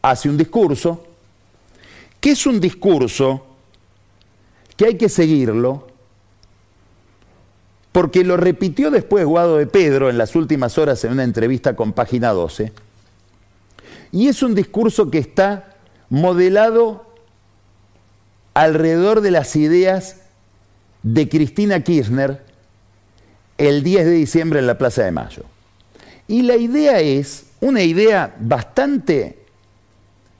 hace 0.01 0.29
un 0.29 0.37
discurso, 0.37 1.05
que 2.19 2.31
es 2.31 2.45
un 2.45 2.59
discurso 2.59 3.45
que 4.75 4.85
hay 4.85 4.97
que 4.97 5.09
seguirlo, 5.09 5.87
porque 7.91 8.23
lo 8.23 8.37
repitió 8.37 8.89
después 8.89 9.25
Guado 9.25 9.57
de 9.57 9.67
Pedro 9.67 10.09
en 10.09 10.17
las 10.17 10.35
últimas 10.35 10.77
horas 10.77 11.03
en 11.03 11.11
una 11.11 11.23
entrevista 11.23 11.75
con 11.75 11.93
Página 11.93 12.31
12, 12.31 12.73
y 14.11 14.27
es 14.27 14.41
un 14.41 14.55
discurso 14.55 15.11
que 15.11 15.19
está 15.19 15.75
modelado 16.09 17.10
alrededor 18.53 19.21
de 19.21 19.31
las 19.31 19.55
ideas 19.55 20.17
de 21.03 21.29
Cristina 21.29 21.81
Kirchner 21.81 22.43
el 23.57 23.83
10 23.83 24.05
de 24.05 24.11
diciembre 24.11 24.59
en 24.59 24.67
la 24.67 24.77
Plaza 24.77 25.03
de 25.03 25.11
Mayo. 25.11 25.43
Y 26.27 26.43
la 26.43 26.55
idea 26.55 26.99
es 26.99 27.45
una 27.59 27.81
idea 27.81 28.35
bastante 28.39 29.39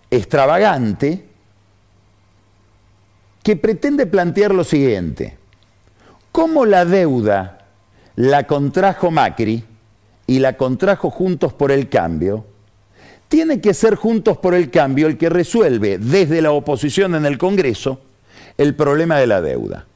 extravagante 0.10 1.26
que 3.44 3.56
pretende 3.56 4.06
plantear 4.06 4.54
lo 4.54 4.64
siguiente. 4.64 5.38
¿Cómo 6.32 6.66
la 6.66 6.86
deuda 6.86 7.66
la 8.16 8.48
contrajo 8.48 9.12
Macri 9.12 9.64
y 10.28 10.40
la 10.40 10.58
contrajo 10.58 11.10
Juntos 11.10 11.54
por 11.54 11.72
el 11.72 11.90
Cambio? 11.90 12.46
Tiene 13.32 13.62
que 13.62 13.74
ser 13.74 13.96
Juntos 13.96 14.38
por 14.40 14.54
el 14.54 14.70
Cambio 14.70 15.08
el 15.08 15.18
que 15.18 15.30
resuelve 15.30 15.98
desde 15.98 16.42
la 16.42 16.52
oposición 16.52 17.16
en 17.16 17.26
el 17.26 17.38
Congreso 17.38 18.02
el 18.58 18.76
problema 18.76 19.20
de 19.20 19.26
la 19.26 19.42
deuda. 19.42 19.88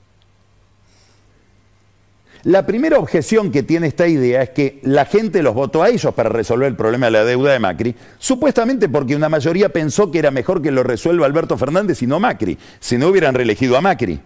La 2.43 2.65
primera 2.65 2.97
objeción 2.97 3.51
que 3.51 3.61
tiene 3.61 3.87
esta 3.87 4.07
idea 4.07 4.41
es 4.41 4.51
que 4.51 4.79
la 4.83 5.03
gente 5.03 5.43
los 5.43 5.53
votó 5.53 5.83
a 5.83 5.89
ellos 5.89 6.13
para 6.13 6.29
resolver 6.29 6.69
el 6.69 6.77
problema 6.77 7.07
de 7.07 7.11
la 7.11 7.25
deuda 7.25 7.51
de 7.51 7.59
Macri, 7.59 7.93
supuestamente 8.19 8.87
porque 8.87 9.17
una 9.17 9.27
mayoría 9.27 9.67
pensó 9.67 10.09
que 10.09 10.19
era 10.19 10.31
mejor 10.31 10.61
que 10.61 10.71
lo 10.71 10.83
resuelva 10.83 11.25
Alberto 11.25 11.57
Fernández 11.57 12.01
y 12.03 12.07
no 12.07 12.21
Macri, 12.21 12.57
si 12.79 12.97
no 12.97 13.09
hubieran 13.09 13.35
reelegido 13.35 13.75
a 13.75 13.81
Macri. 13.81 14.17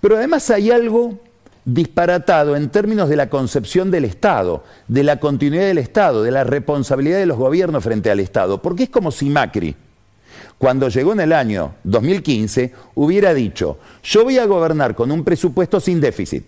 Pero 0.00 0.16
además 0.16 0.48
hay 0.50 0.70
algo 0.70 1.18
disparatado 1.74 2.56
en 2.56 2.68
términos 2.70 3.08
de 3.08 3.16
la 3.16 3.30
concepción 3.30 3.90
del 3.90 4.04
Estado, 4.04 4.64
de 4.88 5.04
la 5.04 5.20
continuidad 5.20 5.66
del 5.66 5.78
Estado, 5.78 6.22
de 6.22 6.30
la 6.30 6.44
responsabilidad 6.44 7.18
de 7.18 7.26
los 7.26 7.38
gobiernos 7.38 7.84
frente 7.84 8.10
al 8.10 8.20
Estado, 8.20 8.60
porque 8.60 8.84
es 8.84 8.90
como 8.90 9.10
si 9.10 9.30
Macri, 9.30 9.76
cuando 10.58 10.88
llegó 10.88 11.12
en 11.12 11.20
el 11.20 11.32
año 11.32 11.74
2015, 11.84 12.72
hubiera 12.96 13.32
dicho, 13.34 13.78
yo 14.02 14.24
voy 14.24 14.38
a 14.38 14.46
gobernar 14.46 14.94
con 14.94 15.12
un 15.12 15.22
presupuesto 15.22 15.80
sin 15.80 16.00
déficit, 16.00 16.44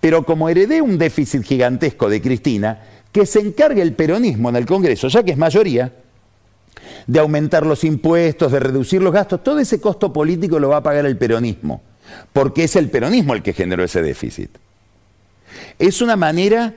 pero 0.00 0.24
como 0.24 0.48
heredé 0.48 0.80
un 0.80 0.96
déficit 0.96 1.42
gigantesco 1.42 2.08
de 2.08 2.22
Cristina, 2.22 2.82
que 3.12 3.26
se 3.26 3.40
encargue 3.40 3.82
el 3.82 3.94
peronismo 3.94 4.48
en 4.48 4.56
el 4.56 4.66
Congreso, 4.66 5.08
ya 5.08 5.22
que 5.22 5.32
es 5.32 5.38
mayoría, 5.38 5.92
de 7.06 7.18
aumentar 7.18 7.66
los 7.66 7.84
impuestos, 7.84 8.50
de 8.52 8.60
reducir 8.60 9.02
los 9.02 9.12
gastos, 9.12 9.42
todo 9.42 9.58
ese 9.58 9.80
costo 9.80 10.12
político 10.12 10.58
lo 10.58 10.70
va 10.70 10.78
a 10.78 10.82
pagar 10.82 11.06
el 11.06 11.18
peronismo 11.18 11.82
porque 12.32 12.64
es 12.64 12.76
el 12.76 12.90
peronismo 12.90 13.34
el 13.34 13.42
que 13.42 13.52
generó 13.52 13.84
ese 13.84 14.02
déficit. 14.02 14.50
Es 15.78 16.02
una 16.02 16.16
manera 16.16 16.74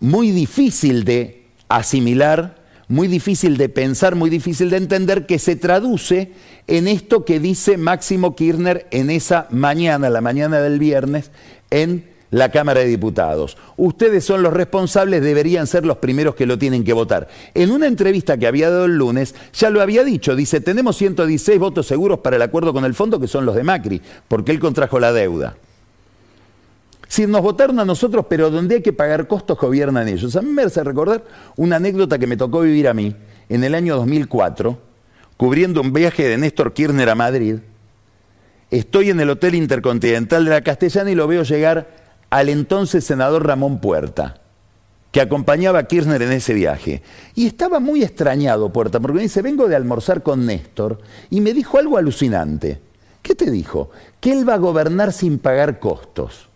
muy 0.00 0.30
difícil 0.30 1.04
de 1.04 1.44
asimilar, 1.68 2.56
muy 2.88 3.08
difícil 3.08 3.56
de 3.56 3.68
pensar, 3.68 4.14
muy 4.14 4.28
difícil 4.30 4.68
de 4.70 4.76
entender, 4.76 5.26
que 5.26 5.38
se 5.38 5.56
traduce 5.56 6.32
en 6.66 6.88
esto 6.88 7.24
que 7.24 7.40
dice 7.40 7.76
Máximo 7.76 8.36
Kirchner 8.36 8.86
en 8.90 9.10
esa 9.10 9.46
mañana, 9.50 10.10
la 10.10 10.20
mañana 10.20 10.60
del 10.60 10.78
viernes, 10.78 11.30
en 11.70 12.11
la 12.32 12.50
Cámara 12.50 12.80
de 12.80 12.86
Diputados. 12.86 13.56
Ustedes 13.76 14.24
son 14.24 14.42
los 14.42 14.52
responsables, 14.52 15.22
deberían 15.22 15.66
ser 15.66 15.86
los 15.86 15.98
primeros 15.98 16.34
que 16.34 16.46
lo 16.46 16.58
tienen 16.58 16.82
que 16.82 16.94
votar. 16.94 17.28
En 17.54 17.70
una 17.70 17.86
entrevista 17.86 18.38
que 18.38 18.46
había 18.46 18.70
dado 18.70 18.86
el 18.86 18.96
lunes, 18.96 19.34
ya 19.52 19.70
lo 19.70 19.82
había 19.82 20.02
dicho, 20.02 20.34
dice, 20.34 20.60
tenemos 20.60 20.96
116 20.96 21.58
votos 21.60 21.86
seguros 21.86 22.20
para 22.20 22.36
el 22.36 22.42
acuerdo 22.42 22.72
con 22.72 22.86
el 22.86 22.94
fondo, 22.94 23.20
que 23.20 23.28
son 23.28 23.44
los 23.44 23.54
de 23.54 23.62
Macri, 23.62 24.00
porque 24.28 24.50
él 24.50 24.58
contrajo 24.58 24.98
la 24.98 25.12
deuda. 25.12 25.56
Si 27.06 27.26
nos 27.26 27.42
votaron 27.42 27.78
a 27.78 27.84
nosotros, 27.84 28.24
pero 28.26 28.50
donde 28.50 28.76
hay 28.76 28.82
que 28.82 28.94
pagar 28.94 29.28
costos, 29.28 29.58
gobiernan 29.58 30.08
ellos. 30.08 30.34
A 30.34 30.40
mí 30.40 30.50
me 30.50 30.62
hace 30.62 30.82
recordar 30.82 31.22
una 31.56 31.76
anécdota 31.76 32.18
que 32.18 32.26
me 32.26 32.38
tocó 32.38 32.62
vivir 32.62 32.88
a 32.88 32.94
mí 32.94 33.14
en 33.50 33.62
el 33.62 33.74
año 33.74 33.96
2004, 33.96 34.78
cubriendo 35.36 35.82
un 35.82 35.92
viaje 35.92 36.26
de 36.26 36.38
Néstor 36.38 36.72
Kirchner 36.72 37.10
a 37.10 37.14
Madrid. 37.14 37.56
Estoy 38.70 39.10
en 39.10 39.20
el 39.20 39.28
Hotel 39.28 39.54
Intercontinental 39.54 40.46
de 40.46 40.50
la 40.50 40.62
Castellana 40.62 41.10
y 41.10 41.14
lo 41.14 41.26
veo 41.26 41.42
llegar 41.42 42.01
al 42.32 42.48
entonces 42.48 43.04
senador 43.04 43.46
Ramón 43.46 43.78
Puerta, 43.78 44.40
que 45.10 45.20
acompañaba 45.20 45.80
a 45.80 45.84
Kirchner 45.84 46.22
en 46.22 46.32
ese 46.32 46.54
viaje. 46.54 47.02
Y 47.34 47.46
estaba 47.46 47.78
muy 47.78 48.02
extrañado 48.02 48.72
Puerta, 48.72 49.00
porque 49.00 49.16
me 49.16 49.22
dice, 49.22 49.42
vengo 49.42 49.68
de 49.68 49.76
almorzar 49.76 50.22
con 50.22 50.46
Néstor, 50.46 50.98
y 51.28 51.42
me 51.42 51.52
dijo 51.52 51.76
algo 51.76 51.98
alucinante. 51.98 52.80
¿Qué 53.20 53.34
te 53.34 53.50
dijo? 53.50 53.90
Que 54.18 54.32
él 54.32 54.48
va 54.48 54.54
a 54.54 54.56
gobernar 54.56 55.12
sin 55.12 55.38
pagar 55.38 55.78
costos. 55.78 56.48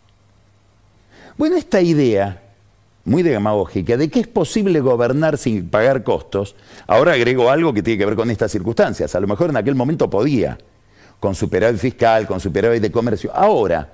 Bueno, 1.37 1.57
esta 1.57 1.83
idea, 1.83 2.43
muy 3.05 3.23
demagógica, 3.23 3.99
de 3.99 4.09
que 4.09 4.21
es 4.21 4.29
posible 4.29 4.81
gobernar 4.81 5.37
sin 5.37 5.69
pagar 5.69 6.05
costos, 6.05 6.57
ahora 6.87 7.13
agrego 7.13 7.51
algo 7.51 7.75
que 7.75 7.83
tiene 7.83 7.99
que 7.99 8.07
ver 8.07 8.17
con 8.17 8.31
estas 8.31 8.51
circunstancias. 8.51 9.15
A 9.15 9.21
lo 9.21 9.27
mejor 9.27 9.51
en 9.51 9.59
aquel 9.59 9.75
momento 9.75 10.09
podía, 10.09 10.57
con 11.21 11.35
superávit 11.35 11.79
fiscal, 11.79 12.27
con 12.27 12.41
superávit 12.41 12.81
de 12.81 12.91
comercio. 12.91 13.31
Ahora, 13.35 13.91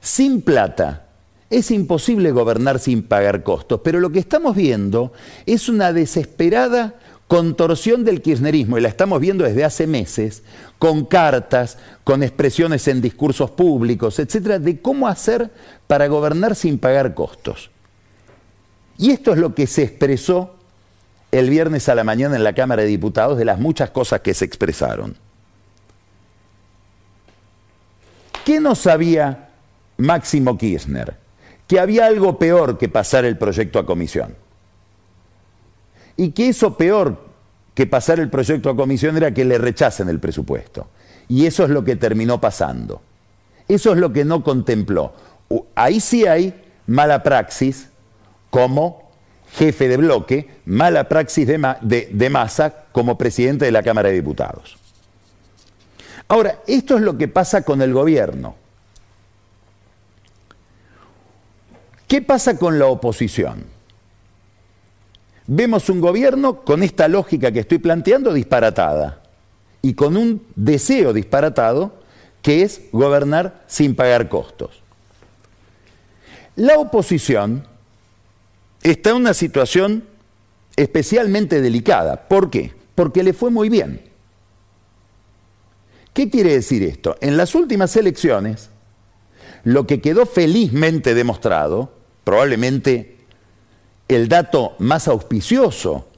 sin 0.00 0.42
plata 0.42 1.08
es 1.50 1.70
imposible 1.70 2.30
gobernar 2.30 2.78
sin 2.78 3.02
pagar 3.02 3.42
costos, 3.42 3.80
pero 3.82 4.00
lo 4.00 4.10
que 4.10 4.18
estamos 4.18 4.54
viendo 4.54 5.12
es 5.46 5.68
una 5.68 5.92
desesperada 5.92 6.94
contorsión 7.26 8.04
del 8.04 8.22
kirchnerismo, 8.22 8.78
y 8.78 8.80
la 8.80 8.88
estamos 8.88 9.20
viendo 9.20 9.44
desde 9.44 9.64
hace 9.64 9.86
meses, 9.86 10.42
con 10.78 11.04
cartas, 11.04 11.78
con 12.04 12.22
expresiones 12.22 12.88
en 12.88 13.00
discursos 13.00 13.50
públicos, 13.50 14.18
etcétera, 14.18 14.58
de 14.58 14.80
cómo 14.80 15.08
hacer 15.08 15.50
para 15.86 16.06
gobernar 16.08 16.54
sin 16.54 16.78
pagar 16.78 17.14
costos. 17.14 17.70
Y 18.96 19.10
esto 19.10 19.32
es 19.32 19.38
lo 19.38 19.54
que 19.54 19.66
se 19.66 19.82
expresó 19.84 20.54
el 21.30 21.50
viernes 21.50 21.88
a 21.88 21.94
la 21.94 22.04
mañana 22.04 22.36
en 22.36 22.44
la 22.44 22.54
Cámara 22.54 22.82
de 22.82 22.88
Diputados 22.88 23.36
de 23.36 23.44
las 23.44 23.58
muchas 23.58 23.90
cosas 23.90 24.20
que 24.20 24.32
se 24.32 24.46
expresaron. 24.46 25.16
¿Qué 28.44 28.60
no 28.60 28.74
sabía 28.74 29.47
Máximo 29.98 30.56
Kirchner, 30.56 31.16
que 31.66 31.78
había 31.78 32.06
algo 32.06 32.38
peor 32.38 32.78
que 32.78 32.88
pasar 32.88 33.24
el 33.24 33.36
proyecto 33.36 33.78
a 33.78 33.86
comisión. 33.86 34.34
Y 36.16 36.30
que 36.30 36.48
eso 36.48 36.76
peor 36.76 37.28
que 37.74 37.86
pasar 37.86 38.18
el 38.18 38.28
proyecto 38.28 38.70
a 38.70 38.76
comisión 38.76 39.16
era 39.16 39.32
que 39.32 39.44
le 39.44 39.58
rechacen 39.58 40.08
el 40.08 40.18
presupuesto. 40.18 40.88
Y 41.28 41.46
eso 41.46 41.64
es 41.64 41.70
lo 41.70 41.84
que 41.84 41.94
terminó 41.94 42.40
pasando. 42.40 43.02
Eso 43.68 43.92
es 43.92 43.98
lo 43.98 44.12
que 44.12 44.24
no 44.24 44.42
contempló. 44.42 45.12
Ahí 45.74 46.00
sí 46.00 46.26
hay 46.26 46.54
mala 46.86 47.22
praxis, 47.22 47.88
como 48.50 49.10
jefe 49.52 49.88
de 49.88 49.96
bloque, 49.96 50.48
mala 50.66 51.08
praxis 51.08 51.46
de, 51.46 52.08
de, 52.10 52.30
Massa 52.30 52.86
como 52.92 53.16
presidente 53.16 53.64
de 53.64 53.72
la 53.72 53.82
Cámara 53.82 54.08
de 54.08 54.16
Diputados. 54.16 54.78
Ahora, 56.28 56.60
esto 56.66 56.96
es 56.96 57.02
lo 57.02 57.16
que 57.16 57.28
pasa 57.28 57.62
con 57.62 57.80
el 57.80 57.92
gobierno. 57.92 58.56
¿Qué 62.08 62.22
pasa 62.22 62.58
con 62.58 62.78
la 62.78 62.86
oposición? 62.86 63.64
Vemos 65.46 65.90
un 65.90 66.00
gobierno 66.00 66.62
con 66.62 66.82
esta 66.82 67.06
lógica 67.06 67.52
que 67.52 67.60
estoy 67.60 67.78
planteando 67.78 68.32
disparatada 68.32 69.22
y 69.82 69.92
con 69.92 70.16
un 70.16 70.42
deseo 70.56 71.12
disparatado 71.12 71.92
que 72.40 72.62
es 72.62 72.80
gobernar 72.92 73.62
sin 73.66 73.94
pagar 73.94 74.30
costos. 74.30 74.82
La 76.56 76.78
oposición 76.78 77.66
está 78.82 79.10
en 79.10 79.16
una 79.16 79.34
situación 79.34 80.04
especialmente 80.76 81.60
delicada. 81.60 82.26
¿Por 82.26 82.48
qué? 82.48 82.72
Porque 82.94 83.22
le 83.22 83.34
fue 83.34 83.50
muy 83.50 83.68
bien. 83.68 84.00
¿Qué 86.14 86.30
quiere 86.30 86.54
decir 86.54 86.82
esto? 86.82 87.16
En 87.20 87.36
las 87.36 87.54
últimas 87.54 87.94
elecciones, 87.96 88.70
lo 89.64 89.86
que 89.86 90.00
quedó 90.00 90.24
felizmente 90.24 91.14
demostrado, 91.14 91.97
probablemente 92.28 93.16
el 94.06 94.28
dato 94.28 94.74
más 94.80 95.08
auspicioso 95.08 96.08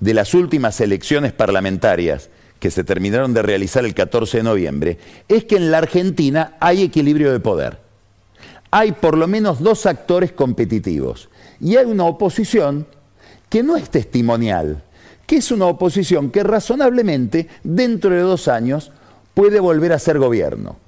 de 0.00 0.12
las 0.12 0.34
últimas 0.34 0.80
elecciones 0.80 1.32
parlamentarias 1.32 2.28
que 2.58 2.72
se 2.72 2.82
terminaron 2.82 3.32
de 3.32 3.42
realizar 3.42 3.84
el 3.84 3.94
14 3.94 4.38
de 4.38 4.42
noviembre, 4.42 4.98
es 5.28 5.44
que 5.44 5.54
en 5.54 5.70
la 5.70 5.78
Argentina 5.78 6.56
hay 6.58 6.82
equilibrio 6.82 7.30
de 7.30 7.38
poder. 7.38 7.78
Hay 8.72 8.90
por 8.90 9.16
lo 9.16 9.28
menos 9.28 9.62
dos 9.62 9.86
actores 9.86 10.32
competitivos 10.32 11.28
y 11.60 11.76
hay 11.76 11.84
una 11.84 12.06
oposición 12.06 12.88
que 13.48 13.62
no 13.62 13.76
es 13.76 13.88
testimonial, 13.90 14.82
que 15.24 15.36
es 15.36 15.52
una 15.52 15.66
oposición 15.66 16.32
que 16.32 16.42
razonablemente 16.42 17.46
dentro 17.62 18.10
de 18.10 18.22
dos 18.22 18.48
años 18.48 18.90
puede 19.34 19.60
volver 19.60 19.92
a 19.92 20.00
ser 20.00 20.18
gobierno. 20.18 20.78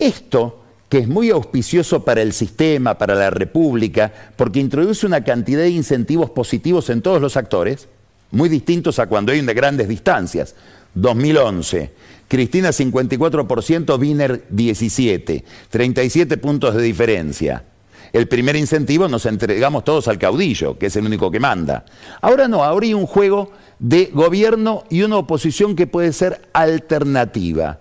Esto, 0.00 0.58
que 0.88 0.98
es 0.98 1.08
muy 1.08 1.30
auspicioso 1.30 2.04
para 2.04 2.22
el 2.22 2.32
sistema, 2.32 2.96
para 2.96 3.14
la 3.14 3.30
República, 3.30 4.12
porque 4.36 4.60
introduce 4.60 5.06
una 5.06 5.22
cantidad 5.22 5.60
de 5.60 5.70
incentivos 5.70 6.30
positivos 6.30 6.88
en 6.90 7.02
todos 7.02 7.20
los 7.20 7.36
actores, 7.36 7.88
muy 8.30 8.48
distintos 8.48 8.98
a 8.98 9.06
cuando 9.06 9.32
hay 9.32 9.40
de 9.40 9.54
grandes 9.54 9.88
distancias. 9.88 10.54
2011, 10.94 11.92
Cristina 12.26 12.70
54%, 12.70 13.98
Wiener 13.98 14.44
17, 14.48 15.44
37 15.70 16.36
puntos 16.38 16.74
de 16.74 16.82
diferencia. 16.82 17.64
El 18.12 18.26
primer 18.26 18.56
incentivo 18.56 19.06
nos 19.06 19.26
entregamos 19.26 19.84
todos 19.84 20.08
al 20.08 20.18
caudillo, 20.18 20.78
que 20.78 20.86
es 20.86 20.96
el 20.96 21.04
único 21.04 21.30
que 21.30 21.40
manda. 21.40 21.84
Ahora 22.22 22.48
no, 22.48 22.64
ahora 22.64 22.86
hay 22.86 22.94
un 22.94 23.06
juego 23.06 23.52
de 23.78 24.06
gobierno 24.06 24.84
y 24.88 25.02
una 25.02 25.18
oposición 25.18 25.76
que 25.76 25.86
puede 25.86 26.12
ser 26.14 26.48
alternativa. 26.54 27.78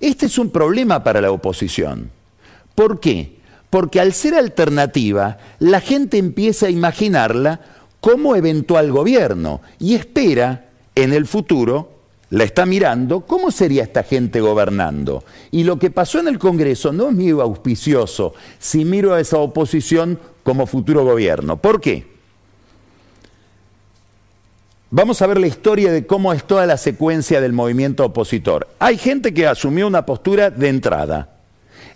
Este 0.00 0.26
es 0.26 0.36
un 0.38 0.50
problema 0.50 1.04
para 1.04 1.20
la 1.20 1.30
oposición. 1.30 2.17
¿Por 2.78 3.00
qué? 3.00 3.38
Porque 3.70 3.98
al 3.98 4.12
ser 4.12 4.36
alternativa, 4.36 5.38
la 5.58 5.80
gente 5.80 6.16
empieza 6.16 6.66
a 6.66 6.70
imaginarla 6.70 7.58
como 8.00 8.36
eventual 8.36 8.92
gobierno 8.92 9.60
y 9.80 9.96
espera 9.96 10.68
en 10.94 11.12
el 11.12 11.26
futuro, 11.26 11.90
la 12.30 12.44
está 12.44 12.66
mirando, 12.66 13.22
¿cómo 13.22 13.50
sería 13.50 13.82
esta 13.82 14.04
gente 14.04 14.40
gobernando? 14.40 15.24
Y 15.50 15.64
lo 15.64 15.80
que 15.80 15.90
pasó 15.90 16.20
en 16.20 16.28
el 16.28 16.38
Congreso 16.38 16.92
no 16.92 17.08
es 17.08 17.16
muy 17.16 17.30
auspicioso 17.30 18.34
si 18.60 18.84
miro 18.84 19.12
a 19.12 19.18
esa 19.18 19.38
oposición 19.38 20.16
como 20.44 20.64
futuro 20.68 21.04
gobierno. 21.04 21.56
¿Por 21.56 21.80
qué? 21.80 22.06
Vamos 24.92 25.20
a 25.20 25.26
ver 25.26 25.40
la 25.40 25.48
historia 25.48 25.90
de 25.90 26.06
cómo 26.06 26.32
es 26.32 26.44
toda 26.44 26.64
la 26.64 26.76
secuencia 26.76 27.40
del 27.40 27.52
movimiento 27.52 28.04
opositor. 28.04 28.68
Hay 28.78 28.98
gente 28.98 29.34
que 29.34 29.48
asumió 29.48 29.88
una 29.88 30.06
postura 30.06 30.50
de 30.50 30.68
entrada. 30.68 31.37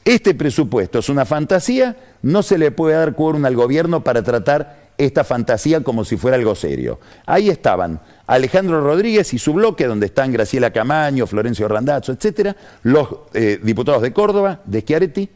Este 0.04 0.34
presupuesto 0.34 0.98
es 0.98 1.08
una 1.08 1.24
fantasía, 1.24 1.96
no 2.22 2.42
se 2.42 2.58
le 2.58 2.72
puede 2.72 2.96
dar 2.96 3.14
quórum 3.14 3.44
al 3.44 3.54
gobierno 3.54 4.02
para 4.02 4.22
tratar 4.22 4.82
esta 4.98 5.24
fantasía 5.24 5.82
como 5.82 6.04
si 6.04 6.16
fuera 6.16 6.36
algo 6.36 6.54
serio. 6.54 6.98
Ahí 7.24 7.48
estaban 7.48 8.00
Alejandro 8.26 8.80
Rodríguez 8.80 9.32
y 9.32 9.38
su 9.38 9.52
bloque, 9.52 9.86
donde 9.86 10.06
están 10.06 10.32
Graciela 10.32 10.72
Camaño, 10.72 11.26
Florencio 11.26 11.68
Randazzo, 11.68 12.12
etcétera, 12.12 12.56
los 12.82 13.08
eh, 13.34 13.60
diputados 13.62 14.02
de 14.02 14.12
Córdoba, 14.12 14.60
de 14.64 14.80
Schiaretti, 14.80 15.28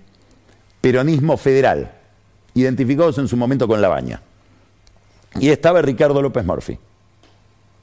peronismo 0.80 1.36
federal, 1.36 1.92
identificados 2.54 3.18
en 3.18 3.28
su 3.28 3.36
momento 3.36 3.68
con 3.68 3.80
la 3.80 3.88
baña. 3.88 4.20
Y 5.38 5.50
estaba 5.50 5.82
Ricardo 5.82 6.22
López 6.22 6.44
Murphy, 6.44 6.78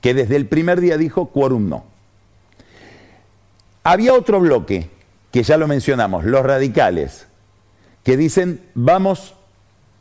que 0.02 0.14
desde 0.14 0.36
el 0.36 0.48
primer 0.48 0.82
día 0.82 0.98
dijo 0.98 1.28
quórum 1.28 1.70
no. 1.70 1.86
Había 3.84 4.14
otro 4.14 4.40
bloque, 4.40 4.90
que 5.34 5.42
ya 5.42 5.58
lo 5.58 5.68
mencionamos, 5.68 6.26
los 6.26 6.46
radicales, 6.46 7.26
que 8.04 8.18
dicen 8.18 8.62
vamos 8.76 9.34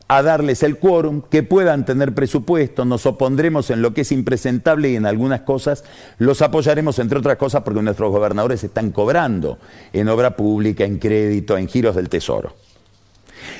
a 0.07 0.23
darles 0.23 0.63
el 0.63 0.77
quórum, 0.77 1.23
que 1.23 1.43
puedan 1.43 1.87
tener 1.87 2.13
presupuesto, 2.13 2.85
nos 2.85 3.07
opondremos 3.07 3.71
en 3.71 3.81
lo 3.81 3.95
que 3.95 4.03
es 4.03 4.13
impresentable 4.13 4.91
y 4.91 4.97
en 4.97 5.07
algunas 5.07 5.41
cosas 5.41 5.85
los 6.19 6.43
apoyaremos, 6.43 6.99
entre 6.99 7.19
otras 7.19 7.39
cosas, 7.39 7.63
porque 7.63 7.81
nuestros 7.81 8.13
gobernadores 8.13 8.63
están 8.63 8.91
cobrando 8.91 9.59
en 9.95 10.09
obra 10.09 10.37
pública, 10.37 10.85
en 10.85 10.99
crédito, 10.99 11.57
en 11.57 11.67
giros 11.67 11.97
del 11.97 12.11
Tesoro. 12.11 12.55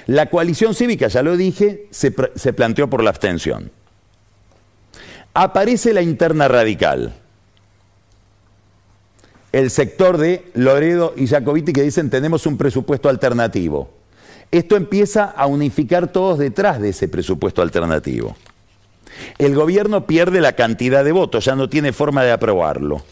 La 0.07 0.27
coalición 0.27 0.75
cívica, 0.75 1.09
ya 1.09 1.23
lo 1.23 1.39
dije, 1.39 1.87
se, 1.91 2.15
se 2.35 2.53
planteó 2.53 2.91
por 2.91 3.03
la 3.03 3.09
abstención. 3.09 3.71
Aparece 5.33 5.95
la 5.95 6.03
interna 6.03 6.49
radical. 6.49 7.15
El 9.53 9.71
sector 9.71 10.19
de 10.19 10.45
Loredo 10.55 11.15
y 11.17 11.27
Jacobiti 11.27 11.73
que 11.73 11.83
dicen 11.83 12.11
tenemos 12.11 12.47
un 12.47 12.57
presupuesto 12.57 13.09
alternativo 13.09 14.03
esto 14.53 14.77
empieza 14.77 15.25
a 15.25 15.47
unificar 15.47 16.13
todos 16.13 16.39
detrás 16.39 16.79
de 16.79 16.91
ese 16.91 17.09
presupuesto 17.09 17.63
alternativo. 17.63 18.37
El 19.39 19.55
gobierno 19.55 20.07
pierde 20.07 20.43
la 20.43 20.53
cantidad 20.53 21.03
de 21.05 21.13
votos, 21.13 21.47
ya 21.47 21.57
no 21.57 21.71
tiene 21.71 21.95
forma 21.95 22.23
de 22.23 22.33
aprobarlo. 22.33 23.03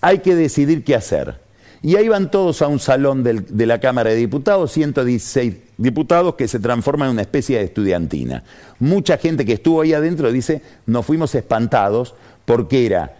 Hay 0.00 0.20
que 0.20 0.34
decidir 0.34 0.82
qué 0.82 0.94
hacer. 0.94 1.38
Y 1.82 1.96
ahí 1.96 2.08
van 2.08 2.30
todos 2.30 2.62
a 2.62 2.68
un 2.68 2.80
salón 2.80 3.22
de 3.22 3.66
la 3.66 3.78
Cámara 3.78 4.08
de 4.08 4.16
Diputados, 4.16 4.72
116 4.72 5.54
diputados 5.76 6.34
que 6.34 6.48
se 6.48 6.58
transforman 6.58 7.08
en 7.08 7.12
una 7.12 7.22
especie 7.22 7.58
de 7.58 7.64
estudiantina. 7.64 8.42
Mucha 8.78 9.18
gente 9.18 9.44
que 9.44 9.52
estuvo 9.52 9.82
ahí 9.82 9.92
adentro 9.92 10.32
dice, 10.32 10.62
nos 10.86 11.04
fuimos 11.04 11.34
espantados 11.34 12.14
porque 12.46 12.86
era 12.86 13.16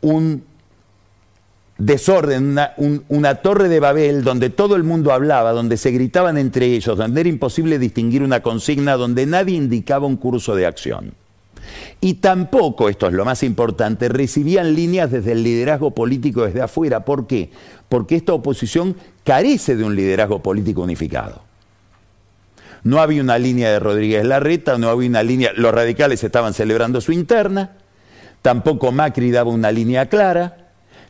un 0.00 0.44
desorden, 1.78 2.56
una, 3.08 3.34
torre 3.36 3.68
de 3.68 3.80
Babel 3.80 4.22
donde 4.22 4.50
todo 4.50 4.76
el 4.76 4.84
mundo 4.84 5.12
hablaba, 5.12 5.52
donde 5.52 5.76
se 5.76 5.90
gritaban 5.90 6.38
entre 6.38 6.66
ellos, 6.66 6.96
donde 6.96 7.20
era 7.20 7.28
imposible 7.28 7.78
distinguir 7.78 8.22
una 8.22 8.40
consigna, 8.40 8.96
donde 8.96 9.26
nadie 9.26 9.56
indicaba 9.56 10.06
un 10.06 10.16
curso 10.16 10.54
de 10.54 10.66
acción. 10.66 11.14
Y 12.00 12.14
tampoco, 12.14 12.88
esto 12.88 13.06
es 13.06 13.14
lo 13.14 13.24
más 13.24 13.42
importante, 13.42 14.08
recibían 14.08 14.74
líneas 14.74 15.10
desde 15.10 15.32
el 15.32 15.42
liderazgo 15.42 15.92
político 15.92 16.44
desde 16.44 16.60
afuera. 16.60 17.04
¿Por 17.04 17.26
qué? 17.26 17.50
Porque 17.88 18.16
esta 18.16 18.34
oposición 18.34 18.96
carece 19.24 19.74
de 19.74 19.84
un 19.84 19.96
liderazgo 19.96 20.42
político 20.42 20.82
unificado. 20.82 21.42
No 22.82 23.00
había 23.00 23.22
una 23.22 23.38
línea 23.38 23.70
de 23.70 23.80
Rodríguez 23.80 24.24
Larreta, 24.26 24.76
no 24.76 24.90
había 24.90 25.08
una 25.08 25.22
línea, 25.22 25.52
los 25.56 25.72
radicales 25.72 26.22
estaban 26.22 26.52
celebrando 26.52 27.00
su 27.00 27.12
interna, 27.12 27.78
tampoco 28.42 28.92
Macri 28.92 29.30
daba 29.30 29.50
una 29.50 29.72
línea 29.72 30.06
clara, 30.10 30.63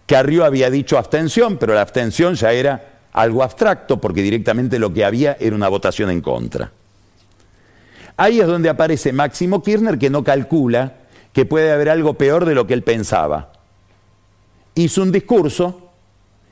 Carrió 0.07 0.45
había 0.45 0.71
dicho 0.71 0.99
abstención, 0.99 1.57
pero 1.57 1.75
la 1.75 1.81
abstención 1.81 2.35
ya 2.35 2.53
era 2.53 3.01
algo 3.13 3.43
abstracto 3.43 4.01
porque 4.01 4.23
directamente 4.23 4.79
lo 4.79 4.93
que 4.93 5.05
había 5.05 5.37
era 5.41 5.57
una 5.57 5.69
votación 5.69 6.11
en 6.11 6.21
contra. 6.21 6.71
Ahí 8.17 8.41
es 8.41 8.47
donde 8.47 8.69
aparece 8.69 9.13
Máximo 9.13 9.63
Kirchner 9.63 9.99
que 9.99 10.11
no 10.11 10.23
calcula 10.23 10.95
que 11.33 11.47
puede 11.47 11.73
haber 11.73 11.89
algo 11.89 12.15
peor 12.15 12.45
de 12.45 12.55
lo 12.55 12.67
que 12.67 12.75
él 12.75 12.83
pensaba. 12.83 13.53
Hizo 14.75 15.03
un 15.03 15.11
discurso 15.11 15.91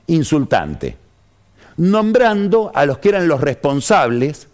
insultante, 0.08 0.96
nombrando 1.76 2.72
a 2.74 2.84
los 2.86 2.98
que 2.98 3.10
eran 3.10 3.28
los 3.28 3.40
responsables 3.40 4.48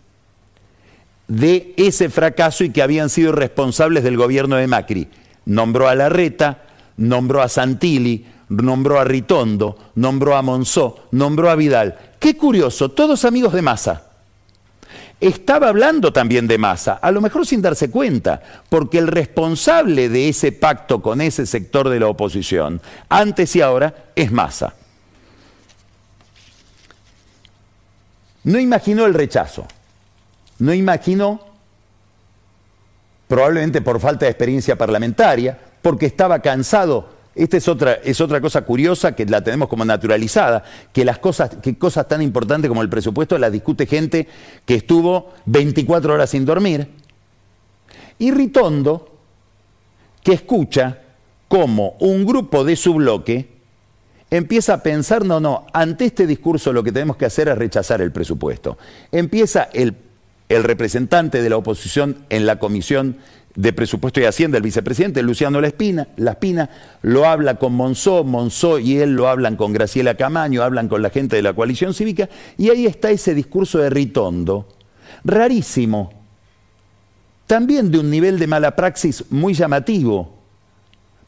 de 1.28 1.74
ese 1.76 2.08
fracaso 2.08 2.64
y 2.64 2.70
que 2.70 2.82
habían 2.82 3.10
sido 3.10 3.32
responsables 3.32 4.02
del 4.04 4.16
gobierno 4.16 4.56
de 4.56 4.66
Macri. 4.66 5.08
Nombró 5.44 5.88
a 5.88 5.94
Larreta, 5.94 6.64
nombró 6.96 7.42
a 7.42 7.48
Santilli, 7.48 8.26
nombró 8.48 8.98
a 8.98 9.04
Ritondo, 9.04 9.76
nombró 9.94 10.36
a 10.36 10.42
Monzó, 10.42 11.08
nombró 11.10 11.50
a 11.50 11.54
Vidal. 11.56 11.98
Qué 12.18 12.36
curioso, 12.36 12.90
todos 12.90 13.24
amigos 13.24 13.52
de 13.52 13.62
Massa. 13.62 14.04
Estaba 15.20 15.68
hablando 15.68 16.12
también 16.12 16.46
de 16.46 16.58
Massa, 16.58 16.94
a 16.94 17.10
lo 17.10 17.20
mejor 17.20 17.44
sin 17.44 17.60
darse 17.60 17.90
cuenta, 17.90 18.40
porque 18.68 18.98
el 18.98 19.08
responsable 19.08 20.08
de 20.08 20.28
ese 20.28 20.52
pacto 20.52 21.02
con 21.02 21.20
ese 21.20 21.44
sector 21.44 21.88
de 21.88 21.98
la 21.98 22.06
oposición, 22.06 22.80
antes 23.08 23.56
y 23.56 23.60
ahora, 23.60 24.10
es 24.14 24.30
Massa. 24.30 24.74
No 28.44 28.60
imaginó 28.60 29.06
el 29.06 29.14
rechazo, 29.14 29.66
no 30.60 30.72
imaginó 30.72 31.48
probablemente 33.26 33.82
por 33.82 34.00
falta 34.00 34.24
de 34.24 34.30
experiencia 34.30 34.76
parlamentaria, 34.76 35.58
porque 35.82 36.06
estaba 36.06 36.40
cansado. 36.40 37.17
Esta 37.38 37.56
es 37.56 37.68
otra, 37.68 37.92
es 38.02 38.20
otra 38.20 38.40
cosa 38.40 38.62
curiosa 38.62 39.14
que 39.14 39.24
la 39.24 39.42
tenemos 39.44 39.68
como 39.68 39.84
naturalizada, 39.84 40.64
que 40.92 41.04
las 41.04 41.20
cosas, 41.20 41.50
que 41.62 41.78
cosas 41.78 42.08
tan 42.08 42.20
importantes 42.20 42.68
como 42.68 42.82
el 42.82 42.88
presupuesto 42.88 43.38
las 43.38 43.52
discute 43.52 43.86
gente 43.86 44.26
que 44.64 44.74
estuvo 44.74 45.32
24 45.46 46.14
horas 46.14 46.30
sin 46.30 46.44
dormir. 46.44 46.88
Y 48.18 48.32
Ritondo, 48.32 49.14
que 50.24 50.32
escucha 50.32 50.98
cómo 51.46 51.96
un 52.00 52.26
grupo 52.26 52.64
de 52.64 52.74
su 52.74 52.94
bloque 52.94 53.48
empieza 54.30 54.74
a 54.74 54.82
pensar, 54.82 55.24
no, 55.24 55.38
no, 55.38 55.64
ante 55.72 56.06
este 56.06 56.26
discurso 56.26 56.72
lo 56.72 56.82
que 56.82 56.90
tenemos 56.90 57.16
que 57.16 57.26
hacer 57.26 57.46
es 57.48 57.56
rechazar 57.56 58.02
el 58.02 58.10
presupuesto. 58.10 58.78
Empieza 59.12 59.68
el, 59.72 59.94
el 60.48 60.64
representante 60.64 61.40
de 61.40 61.50
la 61.50 61.56
oposición 61.56 62.24
en 62.30 62.46
la 62.46 62.58
comisión 62.58 63.18
de 63.58 63.72
Presupuesto 63.72 64.20
y 64.20 64.24
Hacienda, 64.24 64.56
el 64.56 64.62
vicepresidente 64.62 65.20
Luciano 65.20 65.60
La 65.60 65.66
Espina, 65.66 66.70
lo 67.02 67.26
habla 67.26 67.56
con 67.56 67.74
Monzó, 67.74 68.22
Monzó 68.22 68.78
y 68.78 68.98
él 68.98 69.16
lo 69.16 69.28
hablan 69.28 69.56
con 69.56 69.72
Graciela 69.72 70.14
Camaño, 70.14 70.62
hablan 70.62 70.86
con 70.86 71.02
la 71.02 71.10
gente 71.10 71.34
de 71.34 71.42
la 71.42 71.54
coalición 71.54 71.92
cívica, 71.92 72.28
y 72.56 72.70
ahí 72.70 72.86
está 72.86 73.10
ese 73.10 73.34
discurso 73.34 73.78
de 73.78 73.90
Ritondo, 73.90 74.68
rarísimo, 75.24 76.12
también 77.48 77.90
de 77.90 77.98
un 77.98 78.08
nivel 78.10 78.38
de 78.38 78.46
mala 78.46 78.76
praxis 78.76 79.24
muy 79.30 79.54
llamativo, 79.54 80.36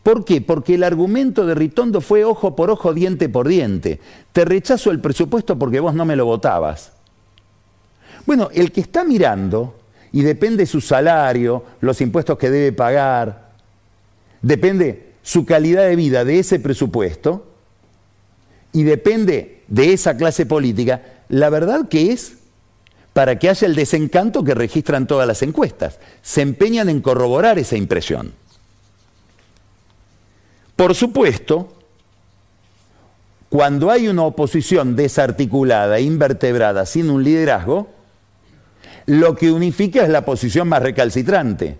¿Por 0.04 0.24
qué? 0.24 0.40
Porque 0.40 0.76
el 0.76 0.84
argumento 0.84 1.44
de 1.44 1.54
Ritondo 1.54 2.00
fue 2.00 2.24
ojo 2.24 2.56
por 2.56 2.70
ojo, 2.70 2.94
diente 2.94 3.28
por 3.28 3.46
diente. 3.46 4.00
Te 4.32 4.46
rechazo 4.46 4.90
el 4.90 4.98
presupuesto 4.98 5.58
porque 5.58 5.78
vos 5.78 5.94
no 5.94 6.06
me 6.06 6.16
lo 6.16 6.24
votabas. 6.24 6.92
Bueno, 8.24 8.48
el 8.54 8.72
que 8.72 8.80
está 8.80 9.04
mirando 9.04 9.79
y 10.12 10.22
depende 10.22 10.66
su 10.66 10.80
salario, 10.80 11.64
los 11.80 12.00
impuestos 12.00 12.38
que 12.38 12.50
debe 12.50 12.72
pagar, 12.72 13.50
depende 14.42 15.10
su 15.22 15.44
calidad 15.44 15.84
de 15.86 15.96
vida 15.96 16.24
de 16.24 16.38
ese 16.38 16.58
presupuesto 16.58 17.46
y 18.72 18.82
depende 18.82 19.62
de 19.68 19.92
esa 19.92 20.16
clase 20.16 20.46
política, 20.46 21.02
la 21.28 21.50
verdad 21.50 21.88
que 21.88 22.12
es 22.12 22.34
para 23.12 23.38
que 23.38 23.48
haya 23.48 23.66
el 23.66 23.74
desencanto 23.74 24.44
que 24.44 24.54
registran 24.54 25.06
todas 25.06 25.26
las 25.26 25.42
encuestas. 25.42 25.98
Se 26.22 26.42
empeñan 26.42 26.88
en 26.88 27.00
corroborar 27.00 27.58
esa 27.58 27.76
impresión. 27.76 28.32
Por 30.76 30.94
supuesto, 30.94 31.74
cuando 33.48 33.90
hay 33.90 34.08
una 34.08 34.22
oposición 34.22 34.94
desarticulada, 34.94 36.00
invertebrada, 36.00 36.86
sin 36.86 37.10
un 37.10 37.24
liderazgo, 37.24 37.88
lo 39.10 39.34
que 39.34 39.50
unifica 39.50 40.04
es 40.04 40.08
la 40.08 40.24
posición 40.24 40.68
más 40.68 40.82
recalcitrante. 40.82 41.76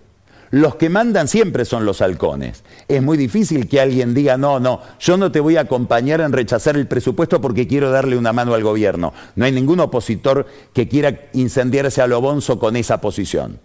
Los 0.50 0.74
que 0.74 0.88
mandan 0.88 1.28
siempre 1.28 1.64
son 1.64 1.84
los 1.84 2.02
halcones. 2.02 2.64
Es 2.88 3.00
muy 3.04 3.16
difícil 3.16 3.68
que 3.68 3.80
alguien 3.80 4.14
diga, 4.14 4.36
no, 4.36 4.58
no, 4.58 4.80
yo 4.98 5.16
no 5.16 5.30
te 5.30 5.38
voy 5.38 5.56
a 5.56 5.60
acompañar 5.60 6.20
en 6.20 6.32
rechazar 6.32 6.76
el 6.76 6.88
presupuesto 6.88 7.40
porque 7.40 7.68
quiero 7.68 7.92
darle 7.92 8.18
una 8.18 8.32
mano 8.32 8.54
al 8.54 8.64
gobierno. 8.64 9.14
No 9.36 9.44
hay 9.44 9.52
ningún 9.52 9.78
opositor 9.78 10.44
que 10.72 10.88
quiera 10.88 11.28
incendiarse 11.32 12.02
a 12.02 12.08
lo 12.08 12.20
bonzo 12.20 12.58
con 12.58 12.74
esa 12.74 13.00
posición. 13.00 13.60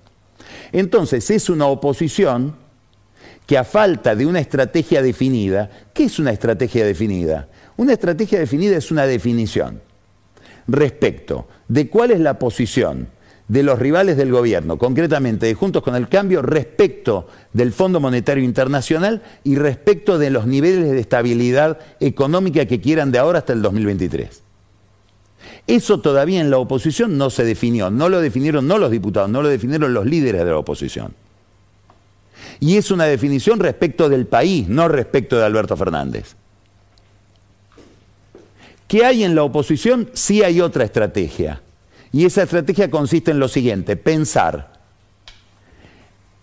Entonces 0.71 1.31
es 1.31 1.49
una 1.49 1.65
oposición 1.65 2.55
que 3.47 3.57
a 3.57 3.63
falta 3.63 4.15
de 4.15 4.27
una 4.27 4.41
estrategia 4.41 5.01
definida, 5.01 5.71
¿qué 5.91 6.03
es 6.03 6.19
una 6.19 6.29
estrategia 6.29 6.85
definida? 6.85 7.47
Una 7.77 7.93
estrategia 7.93 8.37
definida 8.37 8.77
es 8.77 8.91
una 8.91 9.07
definición 9.07 9.81
respecto 10.67 11.47
de 11.67 11.89
cuál 11.89 12.11
es 12.11 12.19
la 12.19 12.37
posición 12.37 13.14
de 13.47 13.63
los 13.63 13.77
rivales 13.77 14.17
del 14.17 14.31
gobierno, 14.31 14.77
concretamente 14.77 15.45
de 15.45 15.53
Juntos 15.53 15.83
con 15.83 15.95
el 15.95 16.07
Cambio, 16.07 16.41
respecto 16.41 17.27
del 17.53 17.71
Fondo 17.71 17.99
Monetario 17.99 18.43
Internacional 18.43 19.21
y 19.43 19.55
respecto 19.55 20.17
de 20.17 20.31
los 20.31 20.47
niveles 20.47 20.91
de 20.91 20.99
estabilidad 20.99 21.79
económica 21.99 22.65
que 22.65 22.81
quieran 22.81 23.11
de 23.11 23.19
ahora 23.19 23.39
hasta 23.39 23.53
el 23.53 23.61
2023. 23.61 24.41
Eso 25.67 25.99
todavía 25.99 26.41
en 26.41 26.49
la 26.49 26.57
oposición 26.57 27.17
no 27.17 27.29
se 27.29 27.43
definió, 27.43 27.91
no 27.91 28.09
lo 28.09 28.19
definieron 28.19 28.67
no 28.67 28.77
los 28.77 28.91
diputados, 28.91 29.29
no 29.29 29.41
lo 29.41 29.49
definieron 29.49 29.93
los 29.93 30.05
líderes 30.05 30.43
de 30.43 30.49
la 30.49 30.57
oposición. 30.57 31.13
Y 32.59 32.77
es 32.77 32.89
una 32.89 33.05
definición 33.05 33.59
respecto 33.59 34.09
del 34.09 34.25
país, 34.25 34.67
no 34.67 34.87
respecto 34.87 35.37
de 35.37 35.45
Alberto 35.45 35.75
Fernández. 35.77 36.35
¿Qué 38.87 39.03
hay 39.03 39.23
en 39.23 39.35
la 39.35 39.43
oposición? 39.43 40.09
Sí 40.13 40.43
hay 40.43 40.61
otra 40.61 40.83
estrategia. 40.83 41.61
Y 42.15 42.23
esa 42.23 42.43
estrategia 42.43 42.89
consiste 42.89 43.31
en 43.31 43.39
lo 43.39 43.49
siguiente, 43.49 43.97
pensar, 43.97 44.71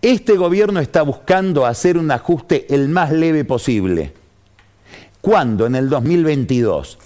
este 0.03 0.37
gobierno 0.37 0.79
está 0.79 1.01
buscando 1.01 1.65
hacer 1.65 1.97
un 1.97 2.11
ajuste 2.11 2.67
el 2.75 2.89
más 2.89 3.11
leve 3.11 3.43
posible. 3.43 4.13
¿Cuándo? 5.19 5.65
En 5.65 5.73
el 5.73 5.89
2022. 5.89 6.99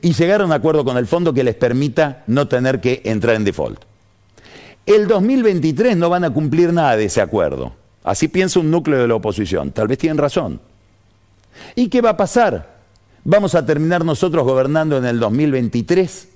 y 0.00 0.12
llegar 0.14 0.40
a 0.40 0.46
un 0.46 0.52
acuerdo 0.52 0.82
con 0.82 0.96
el 0.96 1.06
fondo 1.06 1.34
que 1.34 1.44
les 1.44 1.56
permita 1.56 2.24
no 2.26 2.48
tener 2.48 2.80
que 2.80 3.02
entrar 3.04 3.36
en 3.36 3.44
default. 3.44 3.82
El 4.86 5.06
2023 5.06 5.94
no 5.94 6.08
van 6.08 6.24
a 6.24 6.32
cumplir 6.32 6.72
nada 6.72 6.96
de 6.96 7.04
ese 7.04 7.20
acuerdo. 7.20 7.74
Así 8.02 8.28
piensa 8.28 8.60
un 8.60 8.70
núcleo 8.70 9.02
de 9.02 9.08
la 9.08 9.16
oposición. 9.16 9.72
Tal 9.72 9.88
vez 9.88 9.98
tienen 9.98 10.16
razón. 10.16 10.58
¿Y 11.74 11.90
qué 11.90 12.00
va 12.00 12.10
a 12.10 12.16
pasar? 12.16 12.78
Vamos 13.24 13.54
a 13.54 13.66
terminar 13.66 14.06
nosotros 14.06 14.42
gobernando 14.42 14.96
en 14.96 15.04
el 15.04 15.20
2023 15.20 16.28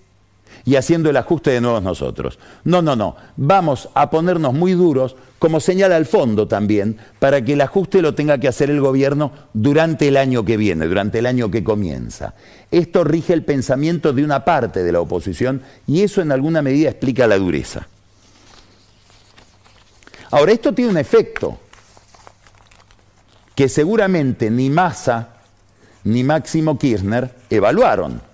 y 0.68 0.76
haciendo 0.76 1.08
el 1.08 1.16
ajuste 1.16 1.50
de 1.50 1.62
nuevos 1.62 1.82
nosotros. 1.82 2.38
No, 2.62 2.82
no, 2.82 2.94
no. 2.94 3.16
Vamos 3.38 3.88
a 3.94 4.10
ponernos 4.10 4.52
muy 4.52 4.72
duros, 4.72 5.16
como 5.38 5.60
señala 5.60 5.96
el 5.96 6.04
fondo 6.04 6.46
también, 6.46 6.98
para 7.18 7.42
que 7.42 7.54
el 7.54 7.62
ajuste 7.62 8.02
lo 8.02 8.14
tenga 8.14 8.36
que 8.36 8.48
hacer 8.48 8.68
el 8.68 8.82
gobierno 8.82 9.32
durante 9.54 10.08
el 10.08 10.18
año 10.18 10.44
que 10.44 10.58
viene, 10.58 10.86
durante 10.86 11.20
el 11.20 11.26
año 11.26 11.50
que 11.50 11.64
comienza. 11.64 12.34
Esto 12.70 13.02
rige 13.02 13.32
el 13.32 13.46
pensamiento 13.46 14.12
de 14.12 14.22
una 14.22 14.44
parte 14.44 14.82
de 14.82 14.92
la 14.92 15.00
oposición 15.00 15.62
y 15.86 16.02
eso 16.02 16.20
en 16.20 16.32
alguna 16.32 16.60
medida 16.60 16.90
explica 16.90 17.26
la 17.26 17.38
dureza. 17.38 17.88
Ahora, 20.30 20.52
esto 20.52 20.74
tiene 20.74 20.90
un 20.90 20.98
efecto 20.98 21.58
que 23.54 23.70
seguramente 23.70 24.50
ni 24.50 24.68
Massa 24.68 25.30
ni 26.04 26.22
Máximo 26.24 26.78
Kirchner 26.78 27.34
evaluaron. 27.48 28.27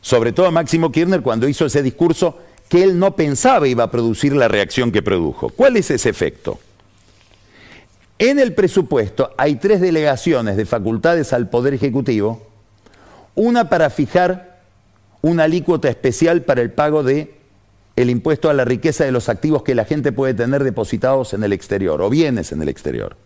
Sobre 0.00 0.32
todo 0.32 0.50
Máximo 0.50 0.92
Kirchner 0.92 1.22
cuando 1.22 1.48
hizo 1.48 1.66
ese 1.66 1.82
discurso 1.82 2.38
que 2.68 2.82
él 2.82 2.98
no 2.98 3.16
pensaba 3.16 3.66
iba 3.66 3.84
a 3.84 3.90
producir 3.90 4.34
la 4.34 4.48
reacción 4.48 4.92
que 4.92 5.02
produjo. 5.02 5.48
¿Cuál 5.50 5.76
es 5.76 5.90
ese 5.90 6.10
efecto? 6.10 6.58
En 8.18 8.38
el 8.38 8.52
presupuesto 8.54 9.32
hay 9.36 9.56
tres 9.56 9.80
delegaciones 9.80 10.56
de 10.56 10.66
facultades 10.66 11.32
al 11.32 11.48
Poder 11.48 11.74
Ejecutivo, 11.74 12.46
una 13.34 13.68
para 13.68 13.90
fijar 13.90 14.60
una 15.22 15.44
alícuota 15.44 15.88
especial 15.88 16.42
para 16.42 16.60
el 16.60 16.72
pago 16.72 17.02
de 17.02 17.38
el 17.96 18.10
impuesto 18.10 18.48
a 18.48 18.54
la 18.54 18.64
riqueza 18.64 19.04
de 19.04 19.12
los 19.12 19.28
activos 19.28 19.62
que 19.62 19.74
la 19.74 19.84
gente 19.84 20.12
puede 20.12 20.34
tener 20.34 20.62
depositados 20.62 21.34
en 21.34 21.42
el 21.42 21.52
exterior 21.52 22.00
o 22.00 22.08
bienes 22.08 22.52
en 22.52 22.62
el 22.62 22.68
exterior. 22.68 23.16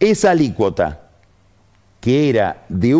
Esa 0.00 0.30
alícuota, 0.30 1.10
que 2.00 2.30
era 2.30 2.64
de 2.68 2.94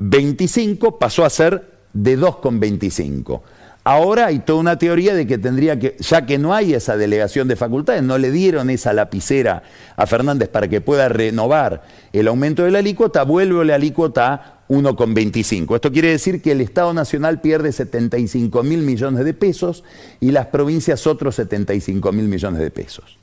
1,25, 0.00 0.98
pasó 0.98 1.24
a 1.24 1.30
ser 1.30 1.78
de 1.92 2.18
2,25. 2.18 3.42
Ahora 3.82 4.26
hay 4.26 4.40
toda 4.40 4.60
una 4.60 4.78
teoría 4.78 5.14
de 5.14 5.26
que 5.26 5.38
tendría 5.38 5.78
que, 5.78 5.96
ya 6.00 6.26
que 6.26 6.38
no 6.38 6.54
hay 6.54 6.74
esa 6.74 6.96
delegación 6.96 7.48
de 7.48 7.56
facultades, 7.56 8.02
no 8.02 8.18
le 8.18 8.30
dieron 8.30 8.68
esa 8.68 8.92
lapicera 8.92 9.62
a 9.96 10.06
Fernández 10.06 10.48
para 10.48 10.68
que 10.68 10.82
pueda 10.82 11.08
renovar 11.08 11.82
el 12.12 12.28
aumento 12.28 12.62
de 12.64 12.70
la 12.70 12.80
alícuota, 12.80 13.22
vuelve 13.22 13.64
la 13.64 13.76
alícuota 13.76 14.34
a 14.34 14.60
1,25. 14.68 15.74
Esto 15.76 15.90
quiere 15.90 16.10
decir 16.10 16.42
que 16.42 16.52
el 16.52 16.60
Estado 16.60 16.92
Nacional 16.92 17.40
pierde 17.40 17.72
75 17.72 18.62
mil 18.62 18.82
millones 18.82 19.24
de 19.24 19.34
pesos 19.34 19.82
y 20.20 20.30
las 20.30 20.46
provincias 20.46 21.06
otros 21.06 21.36
75 21.36 22.12
mil 22.12 22.28
millones 22.28 22.60
de 22.60 22.70
pesos. 22.70 23.18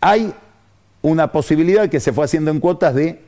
Hay 0.00 0.34
una 1.06 1.30
posibilidad 1.30 1.88
que 1.88 2.00
se 2.00 2.12
fue 2.12 2.24
haciendo 2.24 2.50
en 2.50 2.58
cuotas 2.58 2.94
de, 2.94 3.20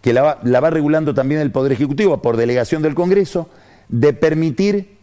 que 0.00 0.12
la 0.12 0.22
va, 0.22 0.38
la 0.44 0.60
va 0.60 0.70
regulando 0.70 1.12
también 1.12 1.40
el 1.40 1.50
Poder 1.50 1.72
Ejecutivo 1.72 2.22
por 2.22 2.36
delegación 2.36 2.82
del 2.82 2.94
Congreso, 2.94 3.48
de 3.88 4.12
permitir 4.12 4.96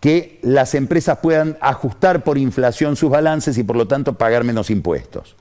que 0.00 0.38
las 0.42 0.74
empresas 0.74 1.18
puedan 1.22 1.56
ajustar 1.62 2.22
por 2.22 2.36
inflación 2.36 2.96
sus 2.96 3.08
balances 3.08 3.56
y 3.56 3.64
por 3.64 3.76
lo 3.76 3.88
tanto 3.88 4.18
pagar 4.18 4.44
menos 4.44 4.68
impuestos. 4.68 5.36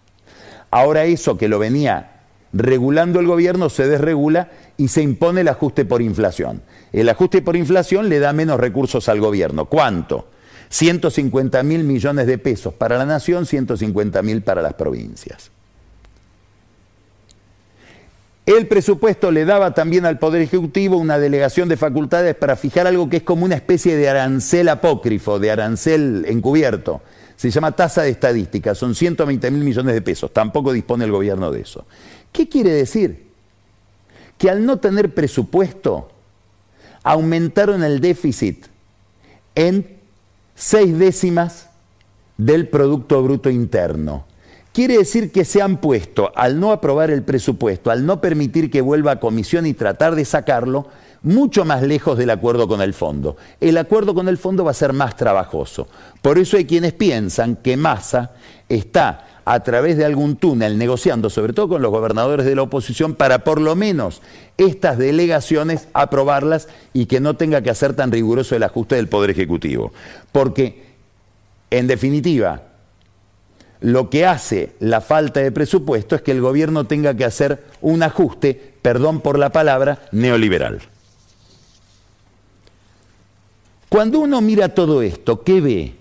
Ahora 0.71 1.03
eso 1.03 1.37
que 1.37 1.49
lo 1.49 1.59
venía 1.59 2.21
regulando 2.53 3.19
el 3.19 3.27
gobierno 3.27 3.69
se 3.69 3.87
desregula 3.87 4.49
y 4.77 4.87
se 4.87 5.01
impone 5.01 5.41
el 5.41 5.49
ajuste 5.49 5.83
por 5.83 6.01
inflación. 6.01 6.61
El 6.93 7.09
ajuste 7.09 7.41
por 7.41 7.57
inflación 7.57 8.07
le 8.07 8.19
da 8.19 8.31
menos 8.31 8.61
recursos 8.61 9.09
al 9.09 9.19
gobierno. 9.19 9.65
¿Cuánto? 9.65 10.29
150 10.69 11.61
mil 11.63 11.83
millones 11.83 12.27
de 12.27 12.37
pesos 12.37 12.73
para 12.73 12.97
la 12.97 13.05
nación, 13.05 13.45
150 13.45 14.21
mil 14.21 14.41
para 14.41 14.61
las 14.61 14.73
provincias. 14.73 15.51
El 18.47 18.67
presupuesto 18.67 19.29
le 19.29 19.43
daba 19.43 19.73
también 19.73 20.05
al 20.05 20.19
Poder 20.19 20.41
Ejecutivo 20.41 20.95
una 20.95 21.19
delegación 21.19 21.67
de 21.67 21.75
facultades 21.75 22.33
para 22.33 22.55
fijar 22.55 22.87
algo 22.87 23.09
que 23.09 23.17
es 23.17 23.23
como 23.23 23.43
una 23.43 23.55
especie 23.55 23.97
de 23.97 24.07
arancel 24.07 24.69
apócrifo, 24.69 25.37
de 25.37 25.51
arancel 25.51 26.23
encubierto. 26.29 27.01
Se 27.35 27.51
llama 27.51 27.73
tasa 27.73 28.03
de 28.03 28.09
estadística, 28.09 28.73
son 28.73 28.95
120 28.95 29.51
mil 29.51 29.65
millones 29.65 29.93
de 29.93 30.01
pesos, 30.01 30.31
tampoco 30.31 30.71
dispone 30.71 31.03
el 31.03 31.11
gobierno 31.11 31.51
de 31.51 31.59
eso. 31.59 31.85
¿Qué 32.31 32.47
quiere 32.47 32.69
decir? 32.71 33.27
Que 34.37 34.49
al 34.49 34.65
no 34.65 34.77
tener 34.77 35.13
presupuesto, 35.13 36.09
aumentaron 37.03 37.83
el 37.83 37.99
déficit 37.99 38.67
en 39.55 39.99
seis 40.55 40.97
décimas 40.97 41.69
del 42.37 42.69
Producto 42.69 43.21
Bruto 43.21 43.49
Interno. 43.49 44.26
Quiere 44.77 44.99
decir 44.99 45.31
que 45.31 45.43
se 45.43 45.59
han 45.59 45.77
puesto, 45.77 46.31
al 46.35 46.59
no 46.59 46.71
aprobar 46.71 47.09
el 47.09 47.23
presupuesto, 47.23 47.89
al 47.89 48.05
no 48.05 48.21
permitir 48.21 48.69
que 48.69 48.81
vuelva 48.81 49.13
a 49.13 49.19
comisión 49.19 49.65
y 49.65 49.73
tratar 49.73 50.13
de 50.13 50.23
sacarlo, 50.23 50.85
mucho 51.23 51.65
más 51.65 51.81
lejos 51.81 52.15
del 52.15 52.29
acuerdo 52.29 52.67
con 52.67 52.83
el 52.83 52.93
fondo. 52.93 53.37
El 53.59 53.79
acuerdo 53.79 54.13
con 54.13 54.27
el 54.27 54.37
fondo 54.37 54.63
va 54.63 54.69
a 54.69 54.75
ser 54.75 54.93
más 54.93 55.15
trabajoso. 55.15 55.87
Por 56.21 56.37
eso 56.37 56.57
hay 56.57 56.65
quienes 56.65 56.93
piensan 56.93 57.55
que 57.55 57.75
Massa 57.75 58.33
está 58.69 59.41
a 59.45 59.63
través 59.63 59.97
de 59.97 60.05
algún 60.05 60.35
túnel 60.35 60.77
negociando, 60.77 61.31
sobre 61.31 61.53
todo 61.53 61.69
con 61.69 61.81
los 61.81 61.89
gobernadores 61.89 62.45
de 62.45 62.53
la 62.53 62.61
oposición, 62.61 63.15
para 63.15 63.43
por 63.43 63.59
lo 63.59 63.75
menos 63.75 64.21
estas 64.57 64.99
delegaciones 64.99 65.87
aprobarlas 65.93 66.67
y 66.93 67.07
que 67.07 67.19
no 67.19 67.35
tenga 67.35 67.63
que 67.63 67.71
hacer 67.71 67.95
tan 67.95 68.11
riguroso 68.11 68.55
el 68.55 68.61
ajuste 68.61 68.93
del 68.93 69.09
Poder 69.09 69.31
Ejecutivo. 69.31 69.91
Porque, 70.31 70.85
en 71.71 71.87
definitiva, 71.87 72.61
lo 73.81 74.09
que 74.09 74.25
hace 74.25 74.75
la 74.79 75.01
falta 75.01 75.39
de 75.39 75.51
presupuesto 75.51 76.15
es 76.15 76.21
que 76.21 76.31
el 76.31 76.41
gobierno 76.41 76.85
tenga 76.85 77.15
que 77.15 77.25
hacer 77.25 77.63
un 77.81 78.03
ajuste, 78.03 78.73
perdón 78.81 79.21
por 79.21 79.37
la 79.37 79.51
palabra, 79.51 79.99
neoliberal. 80.11 80.79
Cuando 83.89 84.19
uno 84.19 84.41
mira 84.41 84.69
todo 84.69 85.01
esto, 85.01 85.43
¿qué 85.43 85.61
ve? 85.61 85.93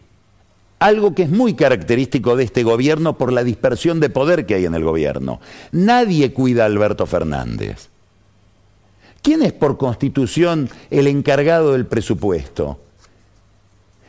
Algo 0.79 1.15
que 1.15 1.23
es 1.23 1.31
muy 1.31 1.55
característico 1.55 2.37
de 2.37 2.45
este 2.45 2.62
gobierno 2.62 3.17
por 3.17 3.33
la 3.33 3.45
dispersión 3.45 4.01
de 4.01 4.11
poder 4.11 4.45
que 4.45 4.55
hay 4.55 4.65
en 4.65 4.75
el 4.75 4.85
gobierno. 4.85 5.41
Nadie 5.73 6.33
cuida 6.33 6.65
a 6.65 6.67
Alberto 6.67 7.07
Fernández. 7.07 7.89
¿Quién 9.23 9.43
es 9.43 9.53
por 9.53 9.79
constitución 9.79 10.69
el 10.91 11.07
encargado 11.07 11.73
del 11.73 11.87
presupuesto? 11.87 12.79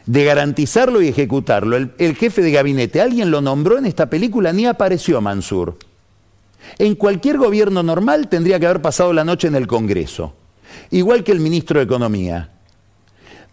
De 0.07 0.23
garantizarlo 0.23 1.01
y 1.01 1.09
ejecutarlo. 1.09 1.75
El, 1.75 2.15
jefe 2.15 2.41
de 2.41 2.51
gabinete, 2.51 3.01
alguien 3.01 3.29
lo 3.29 3.41
nombró 3.41 3.77
en 3.77 3.85
esta 3.85 4.09
película, 4.09 4.51
ni 4.53 4.65
apareció 4.65 5.21
Mansur. 5.21 5.77
En 6.79 6.95
cualquier 6.95 7.37
gobierno 7.37 7.83
normal 7.83 8.29
tendría 8.29 8.59
que 8.59 8.65
haber 8.65 8.81
pasado 8.81 9.13
la 9.13 9.23
noche 9.23 9.47
en 9.47 9.55
el 9.55 9.67
Congreso, 9.67 10.33
igual 10.91 11.23
que 11.23 11.33
el 11.33 11.41
ministro 11.41 11.79
de 11.79 11.85
Economía. 11.85 12.49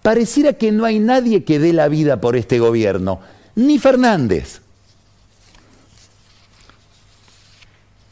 Pareciera 0.01 0.53
que 0.55 0.73
no 0.73 0.85
hay 0.85 1.01
nadie 1.01 1.45
que 1.45 1.59
dé 1.59 1.73
la 1.73 1.89
vida 1.89 2.21
por 2.21 2.37
este 2.37 2.59
gobierno, 2.59 3.21
ni 3.57 3.79
Fernández. 3.79 4.61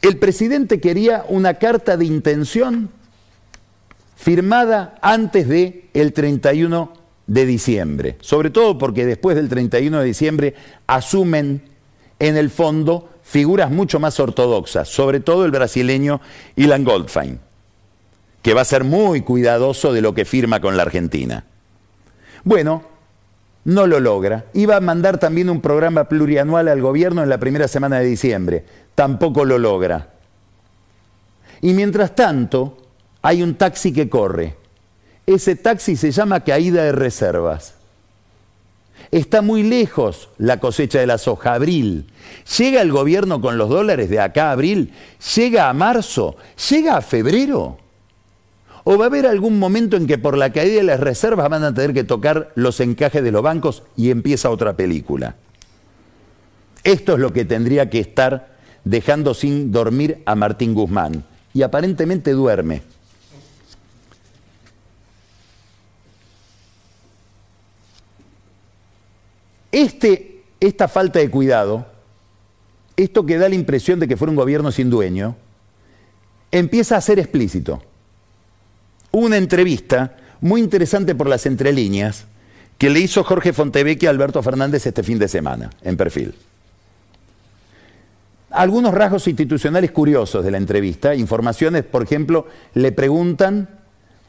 El 0.00 0.18
presidente 0.18 0.80
quería 0.80 1.24
una 1.28 1.54
carta 1.54 1.96
de 1.96 2.06
intención 2.06 2.90
firmada 4.16 4.96
antes 5.00 5.48
de 5.48 5.88
el 5.94 6.12
31 6.12 7.01
de 7.32 7.46
diciembre, 7.46 8.16
sobre 8.20 8.50
todo 8.50 8.76
porque 8.76 9.06
después 9.06 9.36
del 9.36 9.48
31 9.48 10.00
de 10.00 10.04
diciembre 10.04 10.54
asumen 10.86 11.62
en 12.18 12.36
el 12.36 12.50
fondo 12.50 13.08
figuras 13.22 13.70
mucho 13.70 13.98
más 13.98 14.20
ortodoxas, 14.20 14.88
sobre 14.88 15.20
todo 15.20 15.46
el 15.46 15.50
brasileño 15.50 16.20
Ilan 16.56 16.84
Goldfein, 16.84 17.40
que 18.42 18.52
va 18.52 18.60
a 18.60 18.66
ser 18.66 18.84
muy 18.84 19.22
cuidadoso 19.22 19.94
de 19.94 20.02
lo 20.02 20.12
que 20.12 20.26
firma 20.26 20.60
con 20.60 20.76
la 20.76 20.82
Argentina. 20.82 21.46
Bueno, 22.44 22.82
no 23.64 23.86
lo 23.86 23.98
logra. 23.98 24.44
Iba 24.52 24.76
a 24.76 24.80
mandar 24.80 25.16
también 25.16 25.48
un 25.48 25.62
programa 25.62 26.10
plurianual 26.10 26.68
al 26.68 26.82
gobierno 26.82 27.22
en 27.22 27.30
la 27.30 27.38
primera 27.38 27.66
semana 27.66 28.00
de 28.00 28.04
diciembre. 28.04 28.66
Tampoco 28.94 29.46
lo 29.46 29.56
logra. 29.56 30.10
Y 31.62 31.72
mientras 31.72 32.14
tanto, 32.14 32.76
hay 33.22 33.42
un 33.42 33.54
taxi 33.54 33.90
que 33.90 34.10
corre 34.10 34.61
ese 35.34 35.56
taxi 35.56 35.96
se 35.96 36.10
llama 36.10 36.44
caída 36.44 36.84
de 36.84 36.92
reservas. 36.92 37.74
Está 39.10 39.42
muy 39.42 39.62
lejos 39.62 40.30
la 40.38 40.58
cosecha 40.58 40.98
de 40.98 41.06
la 41.06 41.18
soja, 41.18 41.54
abril. 41.54 42.06
¿Llega 42.56 42.80
el 42.80 42.92
gobierno 42.92 43.40
con 43.40 43.58
los 43.58 43.68
dólares 43.68 44.08
de 44.08 44.20
acá 44.20 44.48
a 44.48 44.52
abril? 44.52 44.92
¿Llega 45.34 45.68
a 45.68 45.72
marzo? 45.74 46.36
¿Llega 46.70 46.96
a 46.96 47.02
febrero? 47.02 47.78
¿O 48.84 48.96
va 48.96 49.04
a 49.04 49.08
haber 49.08 49.26
algún 49.26 49.58
momento 49.58 49.96
en 49.96 50.06
que 50.06 50.18
por 50.18 50.36
la 50.36 50.50
caída 50.52 50.76
de 50.76 50.82
las 50.82 51.00
reservas 51.00 51.48
van 51.48 51.62
a 51.62 51.74
tener 51.74 51.92
que 51.92 52.04
tocar 52.04 52.52
los 52.54 52.80
encajes 52.80 53.22
de 53.22 53.30
los 53.30 53.42
bancos 53.42 53.82
y 53.96 54.10
empieza 54.10 54.50
otra 54.50 54.76
película? 54.76 55.36
Esto 56.82 57.12
es 57.12 57.18
lo 57.20 57.32
que 57.32 57.44
tendría 57.44 57.90
que 57.90 58.00
estar 58.00 58.56
dejando 58.84 59.34
sin 59.34 59.70
dormir 59.70 60.22
a 60.26 60.34
Martín 60.34 60.74
Guzmán. 60.74 61.24
Y 61.54 61.62
aparentemente 61.62 62.32
duerme. 62.32 62.82
Este, 69.72 70.42
esta 70.60 70.86
falta 70.86 71.18
de 71.18 71.30
cuidado, 71.30 71.86
esto 72.96 73.24
que 73.24 73.38
da 73.38 73.48
la 73.48 73.54
impresión 73.54 73.98
de 73.98 74.06
que 74.06 74.16
fuera 74.16 74.30
un 74.30 74.36
gobierno 74.36 74.70
sin 74.70 74.90
dueño, 74.90 75.34
empieza 76.50 76.96
a 76.96 77.00
ser 77.00 77.18
explícito. 77.18 77.82
una 79.10 79.36
entrevista 79.36 80.16
muy 80.40 80.60
interesante 80.60 81.14
por 81.14 81.28
las 81.28 81.44
entrelíneas 81.44 82.24
que 82.78 82.88
le 82.88 83.00
hizo 83.00 83.22
Jorge 83.24 83.52
Fontevecchia 83.52 84.08
a 84.08 84.12
Alberto 84.12 84.42
Fernández 84.42 84.86
este 84.86 85.02
fin 85.02 85.18
de 85.18 85.28
semana, 85.28 85.70
en 85.82 85.96
perfil. 85.96 86.34
Algunos 88.50 88.92
rasgos 88.92 89.28
institucionales 89.28 89.92
curiosos 89.92 90.44
de 90.44 90.50
la 90.50 90.56
entrevista, 90.58 91.14
informaciones, 91.14 91.84
por 91.84 92.02
ejemplo, 92.02 92.46
le 92.74 92.90
preguntan 92.92 93.81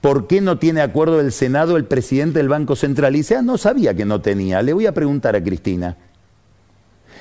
¿Por 0.04 0.28
qué 0.28 0.42
no 0.42 0.60
tiene 0.60 0.82
acuerdo 0.82 1.22
el 1.22 1.32
Senado 1.32 1.78
el 1.78 1.86
presidente 1.86 2.40
del 2.40 2.50
Banco 2.50 2.76
Central? 2.76 3.16
Y 3.16 3.20
dice, 3.20 3.38
ah, 3.38 3.42
no 3.42 3.58
sabía 3.58 3.94
que 3.94 4.04
no 4.04 4.20
tenía, 4.20 4.62
le 4.62 4.74
voy 4.74 4.86
a 4.86 4.94
preguntar 4.94 5.34
a 5.34 5.42
Cristina. 5.42 5.96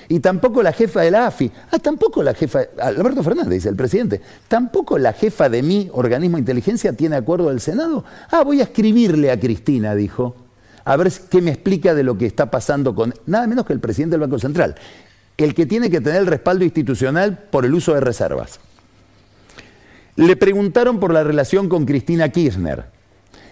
Y 0.08 0.18
tampoco 0.18 0.64
la 0.64 0.72
jefa 0.72 1.02
de 1.02 1.12
la 1.12 1.28
AFI, 1.28 1.52
ah, 1.70 1.78
tampoco 1.78 2.24
la 2.24 2.34
jefa, 2.34 2.62
Alberto 2.80 3.22
Fernández 3.22 3.52
dice 3.52 3.68
el 3.68 3.76
presidente, 3.76 4.20
tampoco 4.48 4.98
la 4.98 5.12
jefa 5.12 5.48
de 5.48 5.62
mi 5.62 5.90
organismo 5.92 6.38
de 6.38 6.40
inteligencia 6.40 6.92
tiene 6.92 7.14
acuerdo 7.14 7.50
del 7.50 7.60
Senado. 7.60 8.04
Ah, 8.32 8.42
voy 8.42 8.58
a 8.58 8.64
escribirle 8.64 9.30
a 9.30 9.38
Cristina, 9.38 9.94
dijo, 9.94 10.34
a 10.84 10.96
ver 10.96 11.12
qué 11.30 11.40
me 11.40 11.52
explica 11.52 11.94
de 11.94 12.02
lo 12.02 12.18
que 12.18 12.26
está 12.26 12.50
pasando 12.50 12.96
con, 12.96 13.14
nada 13.26 13.46
menos 13.46 13.64
que 13.64 13.74
el 13.74 13.80
presidente 13.80 14.14
del 14.14 14.22
Banco 14.22 14.40
Central, 14.40 14.74
el 15.36 15.54
que 15.54 15.66
tiene 15.66 15.88
que 15.88 16.00
tener 16.00 16.22
el 16.22 16.26
respaldo 16.26 16.64
institucional 16.64 17.44
por 17.48 17.64
el 17.64 17.74
uso 17.74 17.94
de 17.94 18.00
reservas. 18.00 18.58
Le 20.16 20.36
preguntaron 20.36 21.00
por 21.00 21.12
la 21.12 21.24
relación 21.24 21.68
con 21.68 21.86
Cristina 21.86 22.28
Kirchner 22.28 22.84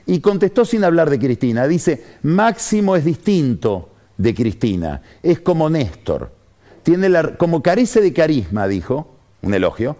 y 0.07 0.21
contestó 0.21 0.65
sin 0.65 0.85
hablar 0.85 1.09
de 1.09 1.19
Cristina. 1.19 1.67
Dice, 1.67 2.05
Máximo 2.23 2.97
es 2.97 3.05
distinto 3.05 3.91
de 4.17 4.35
Cristina, 4.35 5.03
es 5.23 5.41
como 5.41 5.71
Néstor. 5.71 6.33
Tiene 6.83 7.11
como 7.39 7.63
carece 7.63 8.01
de 8.01 8.13
carisma, 8.13 8.67
dijo, 8.69 9.17
un 9.43 9.55
elogio, 9.55 9.97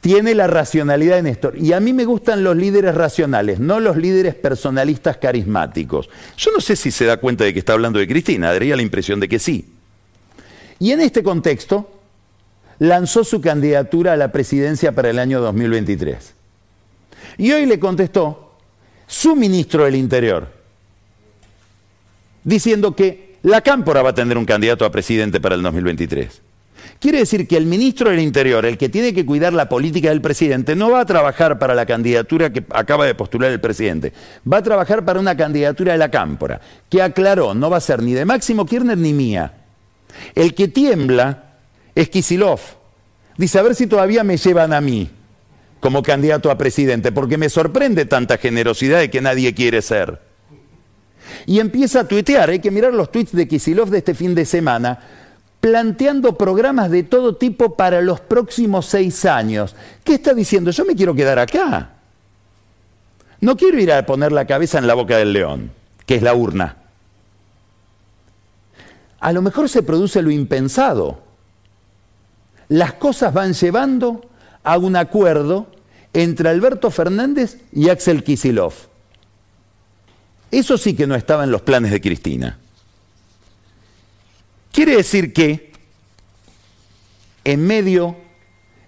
tiene 0.00 0.34
la 0.34 0.48
racionalidad 0.48 1.16
de 1.16 1.22
Néstor. 1.22 1.56
Y 1.56 1.72
a 1.72 1.80
mí 1.80 1.92
me 1.92 2.04
gustan 2.04 2.42
los 2.42 2.56
líderes 2.56 2.94
racionales, 2.94 3.60
no 3.60 3.78
los 3.78 3.96
líderes 3.96 4.34
personalistas 4.34 5.16
carismáticos. 5.16 6.10
Yo 6.36 6.50
no 6.52 6.60
sé 6.60 6.74
si 6.74 6.90
se 6.90 7.04
da 7.04 7.18
cuenta 7.18 7.44
de 7.44 7.52
que 7.52 7.60
está 7.60 7.72
hablando 7.72 8.00
de 8.00 8.08
Cristina, 8.08 8.52
daría 8.52 8.76
la 8.76 8.82
impresión 8.82 9.20
de 9.20 9.28
que 9.28 9.38
sí. 9.38 9.74
Y 10.80 10.90
en 10.90 11.00
este 11.00 11.22
contexto, 11.22 11.88
lanzó 12.82 13.22
su 13.22 13.40
candidatura 13.40 14.14
a 14.14 14.16
la 14.16 14.32
presidencia 14.32 14.90
para 14.90 15.08
el 15.08 15.20
año 15.20 15.40
2023. 15.40 16.34
Y 17.38 17.52
hoy 17.52 17.64
le 17.64 17.78
contestó 17.78 18.56
su 19.06 19.36
ministro 19.36 19.84
del 19.84 19.94
Interior, 19.94 20.48
diciendo 22.42 22.96
que 22.96 23.36
la 23.44 23.60
Cámpora 23.60 24.02
va 24.02 24.10
a 24.10 24.14
tener 24.14 24.36
un 24.36 24.44
candidato 24.44 24.84
a 24.84 24.90
presidente 24.90 25.40
para 25.40 25.54
el 25.54 25.62
2023. 25.62 26.42
Quiere 26.98 27.18
decir 27.18 27.46
que 27.46 27.56
el 27.56 27.66
ministro 27.66 28.10
del 28.10 28.18
Interior, 28.18 28.66
el 28.66 28.76
que 28.76 28.88
tiene 28.88 29.14
que 29.14 29.24
cuidar 29.24 29.52
la 29.52 29.68
política 29.68 30.08
del 30.08 30.20
presidente, 30.20 30.74
no 30.74 30.90
va 30.90 31.02
a 31.02 31.06
trabajar 31.06 31.60
para 31.60 31.76
la 31.76 31.86
candidatura 31.86 32.52
que 32.52 32.64
acaba 32.70 33.06
de 33.06 33.14
postular 33.14 33.52
el 33.52 33.60
presidente, 33.60 34.12
va 34.50 34.56
a 34.56 34.62
trabajar 34.62 35.04
para 35.04 35.20
una 35.20 35.36
candidatura 35.36 35.92
de 35.92 35.98
la 35.98 36.10
Cámpora, 36.10 36.60
que 36.88 37.00
aclaró, 37.00 37.54
no 37.54 37.70
va 37.70 37.76
a 37.76 37.80
ser 37.80 38.02
ni 38.02 38.12
de 38.12 38.24
Máximo 38.24 38.66
Kirchner 38.66 38.98
ni 38.98 39.12
mía. 39.12 39.52
El 40.34 40.52
que 40.54 40.66
tiembla 40.66 41.51
es 41.94 42.08
Kisilov. 42.08 42.60
Dice, 43.36 43.58
a 43.58 43.62
ver 43.62 43.74
si 43.74 43.86
todavía 43.86 44.24
me 44.24 44.36
llevan 44.36 44.72
a 44.72 44.80
mí 44.80 45.10
como 45.80 46.02
candidato 46.02 46.48
a 46.50 46.56
presidente, 46.56 47.10
porque 47.10 47.36
me 47.36 47.48
sorprende 47.48 48.04
tanta 48.04 48.38
generosidad 48.38 49.00
de 49.00 49.10
que 49.10 49.20
nadie 49.20 49.52
quiere 49.52 49.82
ser. 49.82 50.20
Y 51.44 51.58
empieza 51.58 52.00
a 52.00 52.08
tuitear, 52.08 52.50
hay 52.50 52.60
que 52.60 52.70
mirar 52.70 52.94
los 52.94 53.10
tweets 53.10 53.32
de 53.32 53.48
Kisilov 53.48 53.90
de 53.90 53.98
este 53.98 54.14
fin 54.14 54.32
de 54.32 54.44
semana, 54.44 55.00
planteando 55.60 56.38
programas 56.38 56.88
de 56.88 57.02
todo 57.02 57.34
tipo 57.34 57.76
para 57.76 58.00
los 58.00 58.20
próximos 58.20 58.86
seis 58.86 59.24
años. 59.24 59.74
¿Qué 60.04 60.14
está 60.14 60.34
diciendo? 60.34 60.70
Yo 60.70 60.84
me 60.84 60.94
quiero 60.94 61.16
quedar 61.16 61.40
acá. 61.40 61.90
No 63.40 63.56
quiero 63.56 63.80
ir 63.80 63.92
a 63.92 64.06
poner 64.06 64.30
la 64.30 64.46
cabeza 64.46 64.78
en 64.78 64.86
la 64.86 64.94
boca 64.94 65.16
del 65.16 65.32
león, 65.32 65.72
que 66.06 66.14
es 66.14 66.22
la 66.22 66.32
urna. 66.32 66.76
A 69.18 69.32
lo 69.32 69.42
mejor 69.42 69.68
se 69.68 69.82
produce 69.82 70.22
lo 70.22 70.30
impensado. 70.30 71.31
Las 72.72 72.94
cosas 72.94 73.34
van 73.34 73.52
llevando 73.52 74.22
a 74.64 74.78
un 74.78 74.96
acuerdo 74.96 75.66
entre 76.14 76.48
Alberto 76.48 76.90
Fernández 76.90 77.58
y 77.70 77.90
Axel 77.90 78.24
Kisilov. 78.24 78.72
Eso 80.50 80.78
sí 80.78 80.96
que 80.96 81.06
no 81.06 81.14
estaba 81.14 81.44
en 81.44 81.50
los 81.50 81.60
planes 81.60 81.90
de 81.90 82.00
Cristina. 82.00 82.58
Quiere 84.72 84.96
decir 84.96 85.34
que 85.34 85.70
en 87.44 87.66
medio 87.66 88.16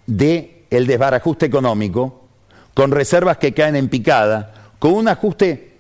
del 0.07 0.64
el 0.70 0.87
desbarajuste 0.87 1.44
económico, 1.44 2.25
con 2.73 2.90
reservas 2.90 3.37
que 3.37 3.53
caen 3.53 3.77
en 3.77 3.90
picada, 3.90 4.73
con 4.79 4.94
un 4.94 5.09
ajuste 5.09 5.75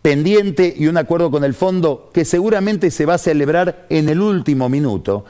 pendiente 0.00 0.74
y 0.74 0.86
un 0.86 0.96
acuerdo 0.96 1.30
con 1.30 1.44
el 1.44 1.52
fondo 1.52 2.10
que 2.14 2.24
seguramente 2.24 2.90
se 2.90 3.04
va 3.04 3.14
a 3.14 3.18
celebrar 3.18 3.84
en 3.90 4.08
el 4.08 4.22
último 4.22 4.70
minuto, 4.70 5.26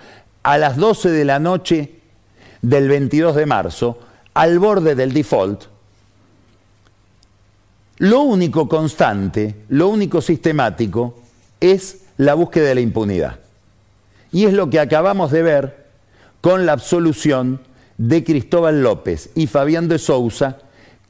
a 0.47 0.59
las 0.59 0.77
12 0.77 1.11
de 1.11 1.25
la 1.25 1.41
noche 1.41 1.91
del 2.63 2.89
22 2.89 3.35
de 3.35 3.47
marzo, 3.47 3.99
al 4.33 4.61
borde 4.61 4.95
del 4.95 5.13
default, 5.13 5.65
lo 7.99 8.21
único 8.21 8.69
constante, 8.69 9.57
lo 9.71 9.89
único 9.89 10.21
sistemático 10.21 11.19
es 11.59 12.03
la 12.19 12.35
búsqueda 12.35 12.69
de 12.69 12.77
la 12.77 12.81
impunidad. 12.81 13.41
Y 14.31 14.45
es 14.45 14.53
lo 14.53 14.71
que 14.71 14.79
acabamos 14.79 15.33
de 15.33 15.43
ver 15.43 15.87
con 16.41 16.65
la 16.65 16.75
absolución 16.75 17.61
de 17.99 18.23
Cristóbal 18.23 18.85
López 18.85 19.31
y 19.35 19.49
Fabián 19.49 19.89
de 19.89 19.99
Sousa, 19.99 20.59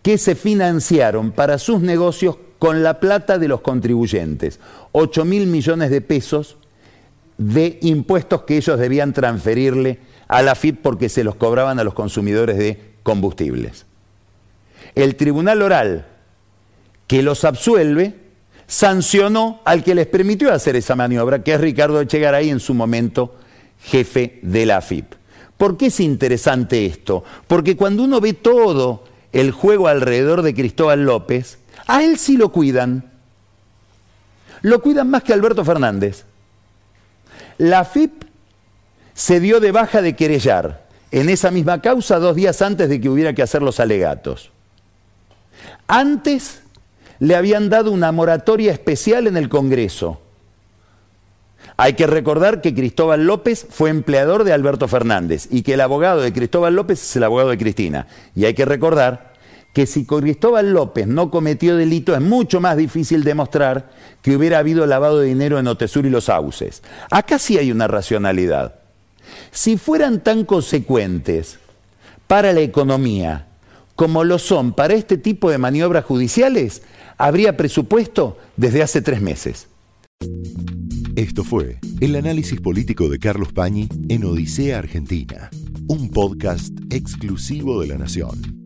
que 0.00 0.16
se 0.16 0.34
financiaron 0.34 1.30
para 1.30 1.58
sus 1.58 1.82
negocios 1.82 2.38
con 2.58 2.82
la 2.82 3.00
plata 3.00 3.36
de 3.36 3.48
los 3.48 3.60
contribuyentes, 3.60 4.60
8 4.92 5.26
mil 5.26 5.46
millones 5.46 5.90
de 5.90 6.00
pesos 6.00 6.56
de 7.38 7.78
impuestos 7.82 8.42
que 8.42 8.56
ellos 8.56 8.78
debían 8.78 9.12
transferirle 9.12 9.98
a 10.28 10.42
la 10.42 10.56
porque 10.82 11.08
se 11.08 11.24
los 11.24 11.36
cobraban 11.36 11.78
a 11.78 11.84
los 11.84 11.94
consumidores 11.94 12.58
de 12.58 12.80
combustibles. 13.02 13.86
El 14.94 15.16
Tribunal 15.16 15.62
Oral 15.62 16.06
que 17.06 17.22
los 17.22 17.44
absuelve 17.44 18.14
sancionó 18.66 19.60
al 19.64 19.84
que 19.84 19.94
les 19.94 20.06
permitió 20.06 20.52
hacer 20.52 20.76
esa 20.76 20.96
maniobra, 20.96 21.42
que 21.42 21.54
es 21.54 21.60
Ricardo 21.60 22.00
Echegaray 22.00 22.50
en 22.50 22.60
su 22.60 22.74
momento 22.74 23.36
jefe 23.80 24.40
de 24.42 24.66
la 24.66 24.78
AFIP. 24.78 25.14
¿Por 25.56 25.76
qué 25.76 25.86
es 25.86 26.00
interesante 26.00 26.84
esto? 26.84 27.24
Porque 27.46 27.76
cuando 27.76 28.02
uno 28.02 28.20
ve 28.20 28.32
todo 28.32 29.04
el 29.32 29.52
juego 29.52 29.88
alrededor 29.88 30.42
de 30.42 30.54
Cristóbal 30.54 31.04
López, 31.04 31.58
a 31.86 32.02
él 32.02 32.18
sí 32.18 32.36
lo 32.36 32.50
cuidan. 32.50 33.12
Lo 34.62 34.82
cuidan 34.82 35.08
más 35.08 35.22
que 35.22 35.32
Alberto 35.32 35.64
Fernández. 35.64 36.24
La 37.58 37.80
AFIP 37.80 38.24
se 39.14 39.40
dio 39.40 39.60
de 39.60 39.72
baja 39.72 40.02
de 40.02 40.14
querellar 40.14 40.84
en 41.10 41.28
esa 41.28 41.50
misma 41.50 41.80
causa 41.80 42.18
dos 42.18 42.36
días 42.36 42.60
antes 42.62 42.88
de 42.88 43.00
que 43.00 43.08
hubiera 43.08 43.32
que 43.32 43.42
hacer 43.42 43.62
los 43.62 43.80
alegatos. 43.80 44.50
Antes 45.86 46.62
le 47.18 47.34
habían 47.34 47.70
dado 47.70 47.92
una 47.92 48.12
moratoria 48.12 48.72
especial 48.72 49.26
en 49.26 49.36
el 49.36 49.48
Congreso. 49.48 50.20
Hay 51.78 51.94
que 51.94 52.06
recordar 52.06 52.60
que 52.60 52.74
Cristóbal 52.74 53.26
López 53.26 53.66
fue 53.68 53.90
empleador 53.90 54.44
de 54.44 54.52
Alberto 54.52 54.88
Fernández 54.88 55.48
y 55.50 55.62
que 55.62 55.74
el 55.74 55.80
abogado 55.80 56.20
de 56.20 56.32
Cristóbal 56.32 56.74
López 56.74 57.02
es 57.02 57.16
el 57.16 57.24
abogado 57.24 57.50
de 57.50 57.58
Cristina. 57.58 58.06
Y 58.34 58.44
hay 58.44 58.54
que 58.54 58.64
recordar 58.64 59.25
que 59.76 59.84
si 59.84 60.06
Cristóbal 60.06 60.72
López 60.72 61.06
no 61.06 61.30
cometió 61.30 61.76
delito 61.76 62.14
es 62.14 62.22
mucho 62.22 62.62
más 62.62 62.78
difícil 62.78 63.24
demostrar 63.24 63.90
que 64.22 64.34
hubiera 64.34 64.58
habido 64.58 64.86
lavado 64.86 65.20
de 65.20 65.26
dinero 65.26 65.58
en 65.58 65.66
Otesur 65.66 66.06
y 66.06 66.08
los 66.08 66.24
Sauces. 66.24 66.82
Acá 67.10 67.38
sí 67.38 67.58
hay 67.58 67.70
una 67.70 67.86
racionalidad. 67.86 68.76
Si 69.50 69.76
fueran 69.76 70.24
tan 70.24 70.46
consecuentes 70.46 71.58
para 72.26 72.54
la 72.54 72.62
economía 72.62 73.48
como 73.96 74.24
lo 74.24 74.38
son 74.38 74.72
para 74.72 74.94
este 74.94 75.18
tipo 75.18 75.50
de 75.50 75.58
maniobras 75.58 76.06
judiciales, 76.06 76.80
habría 77.18 77.58
presupuesto 77.58 78.38
desde 78.56 78.82
hace 78.82 79.02
tres 79.02 79.20
meses. 79.20 79.68
Esto 81.16 81.44
fue 81.44 81.80
el 82.00 82.16
análisis 82.16 82.62
político 82.62 83.10
de 83.10 83.18
Carlos 83.18 83.52
Pañi 83.52 83.90
en 84.08 84.24
Odisea 84.24 84.78
Argentina, 84.78 85.50
un 85.86 86.08
podcast 86.08 86.72
exclusivo 86.90 87.82
de 87.82 87.88
La 87.88 87.98
Nación. 87.98 88.65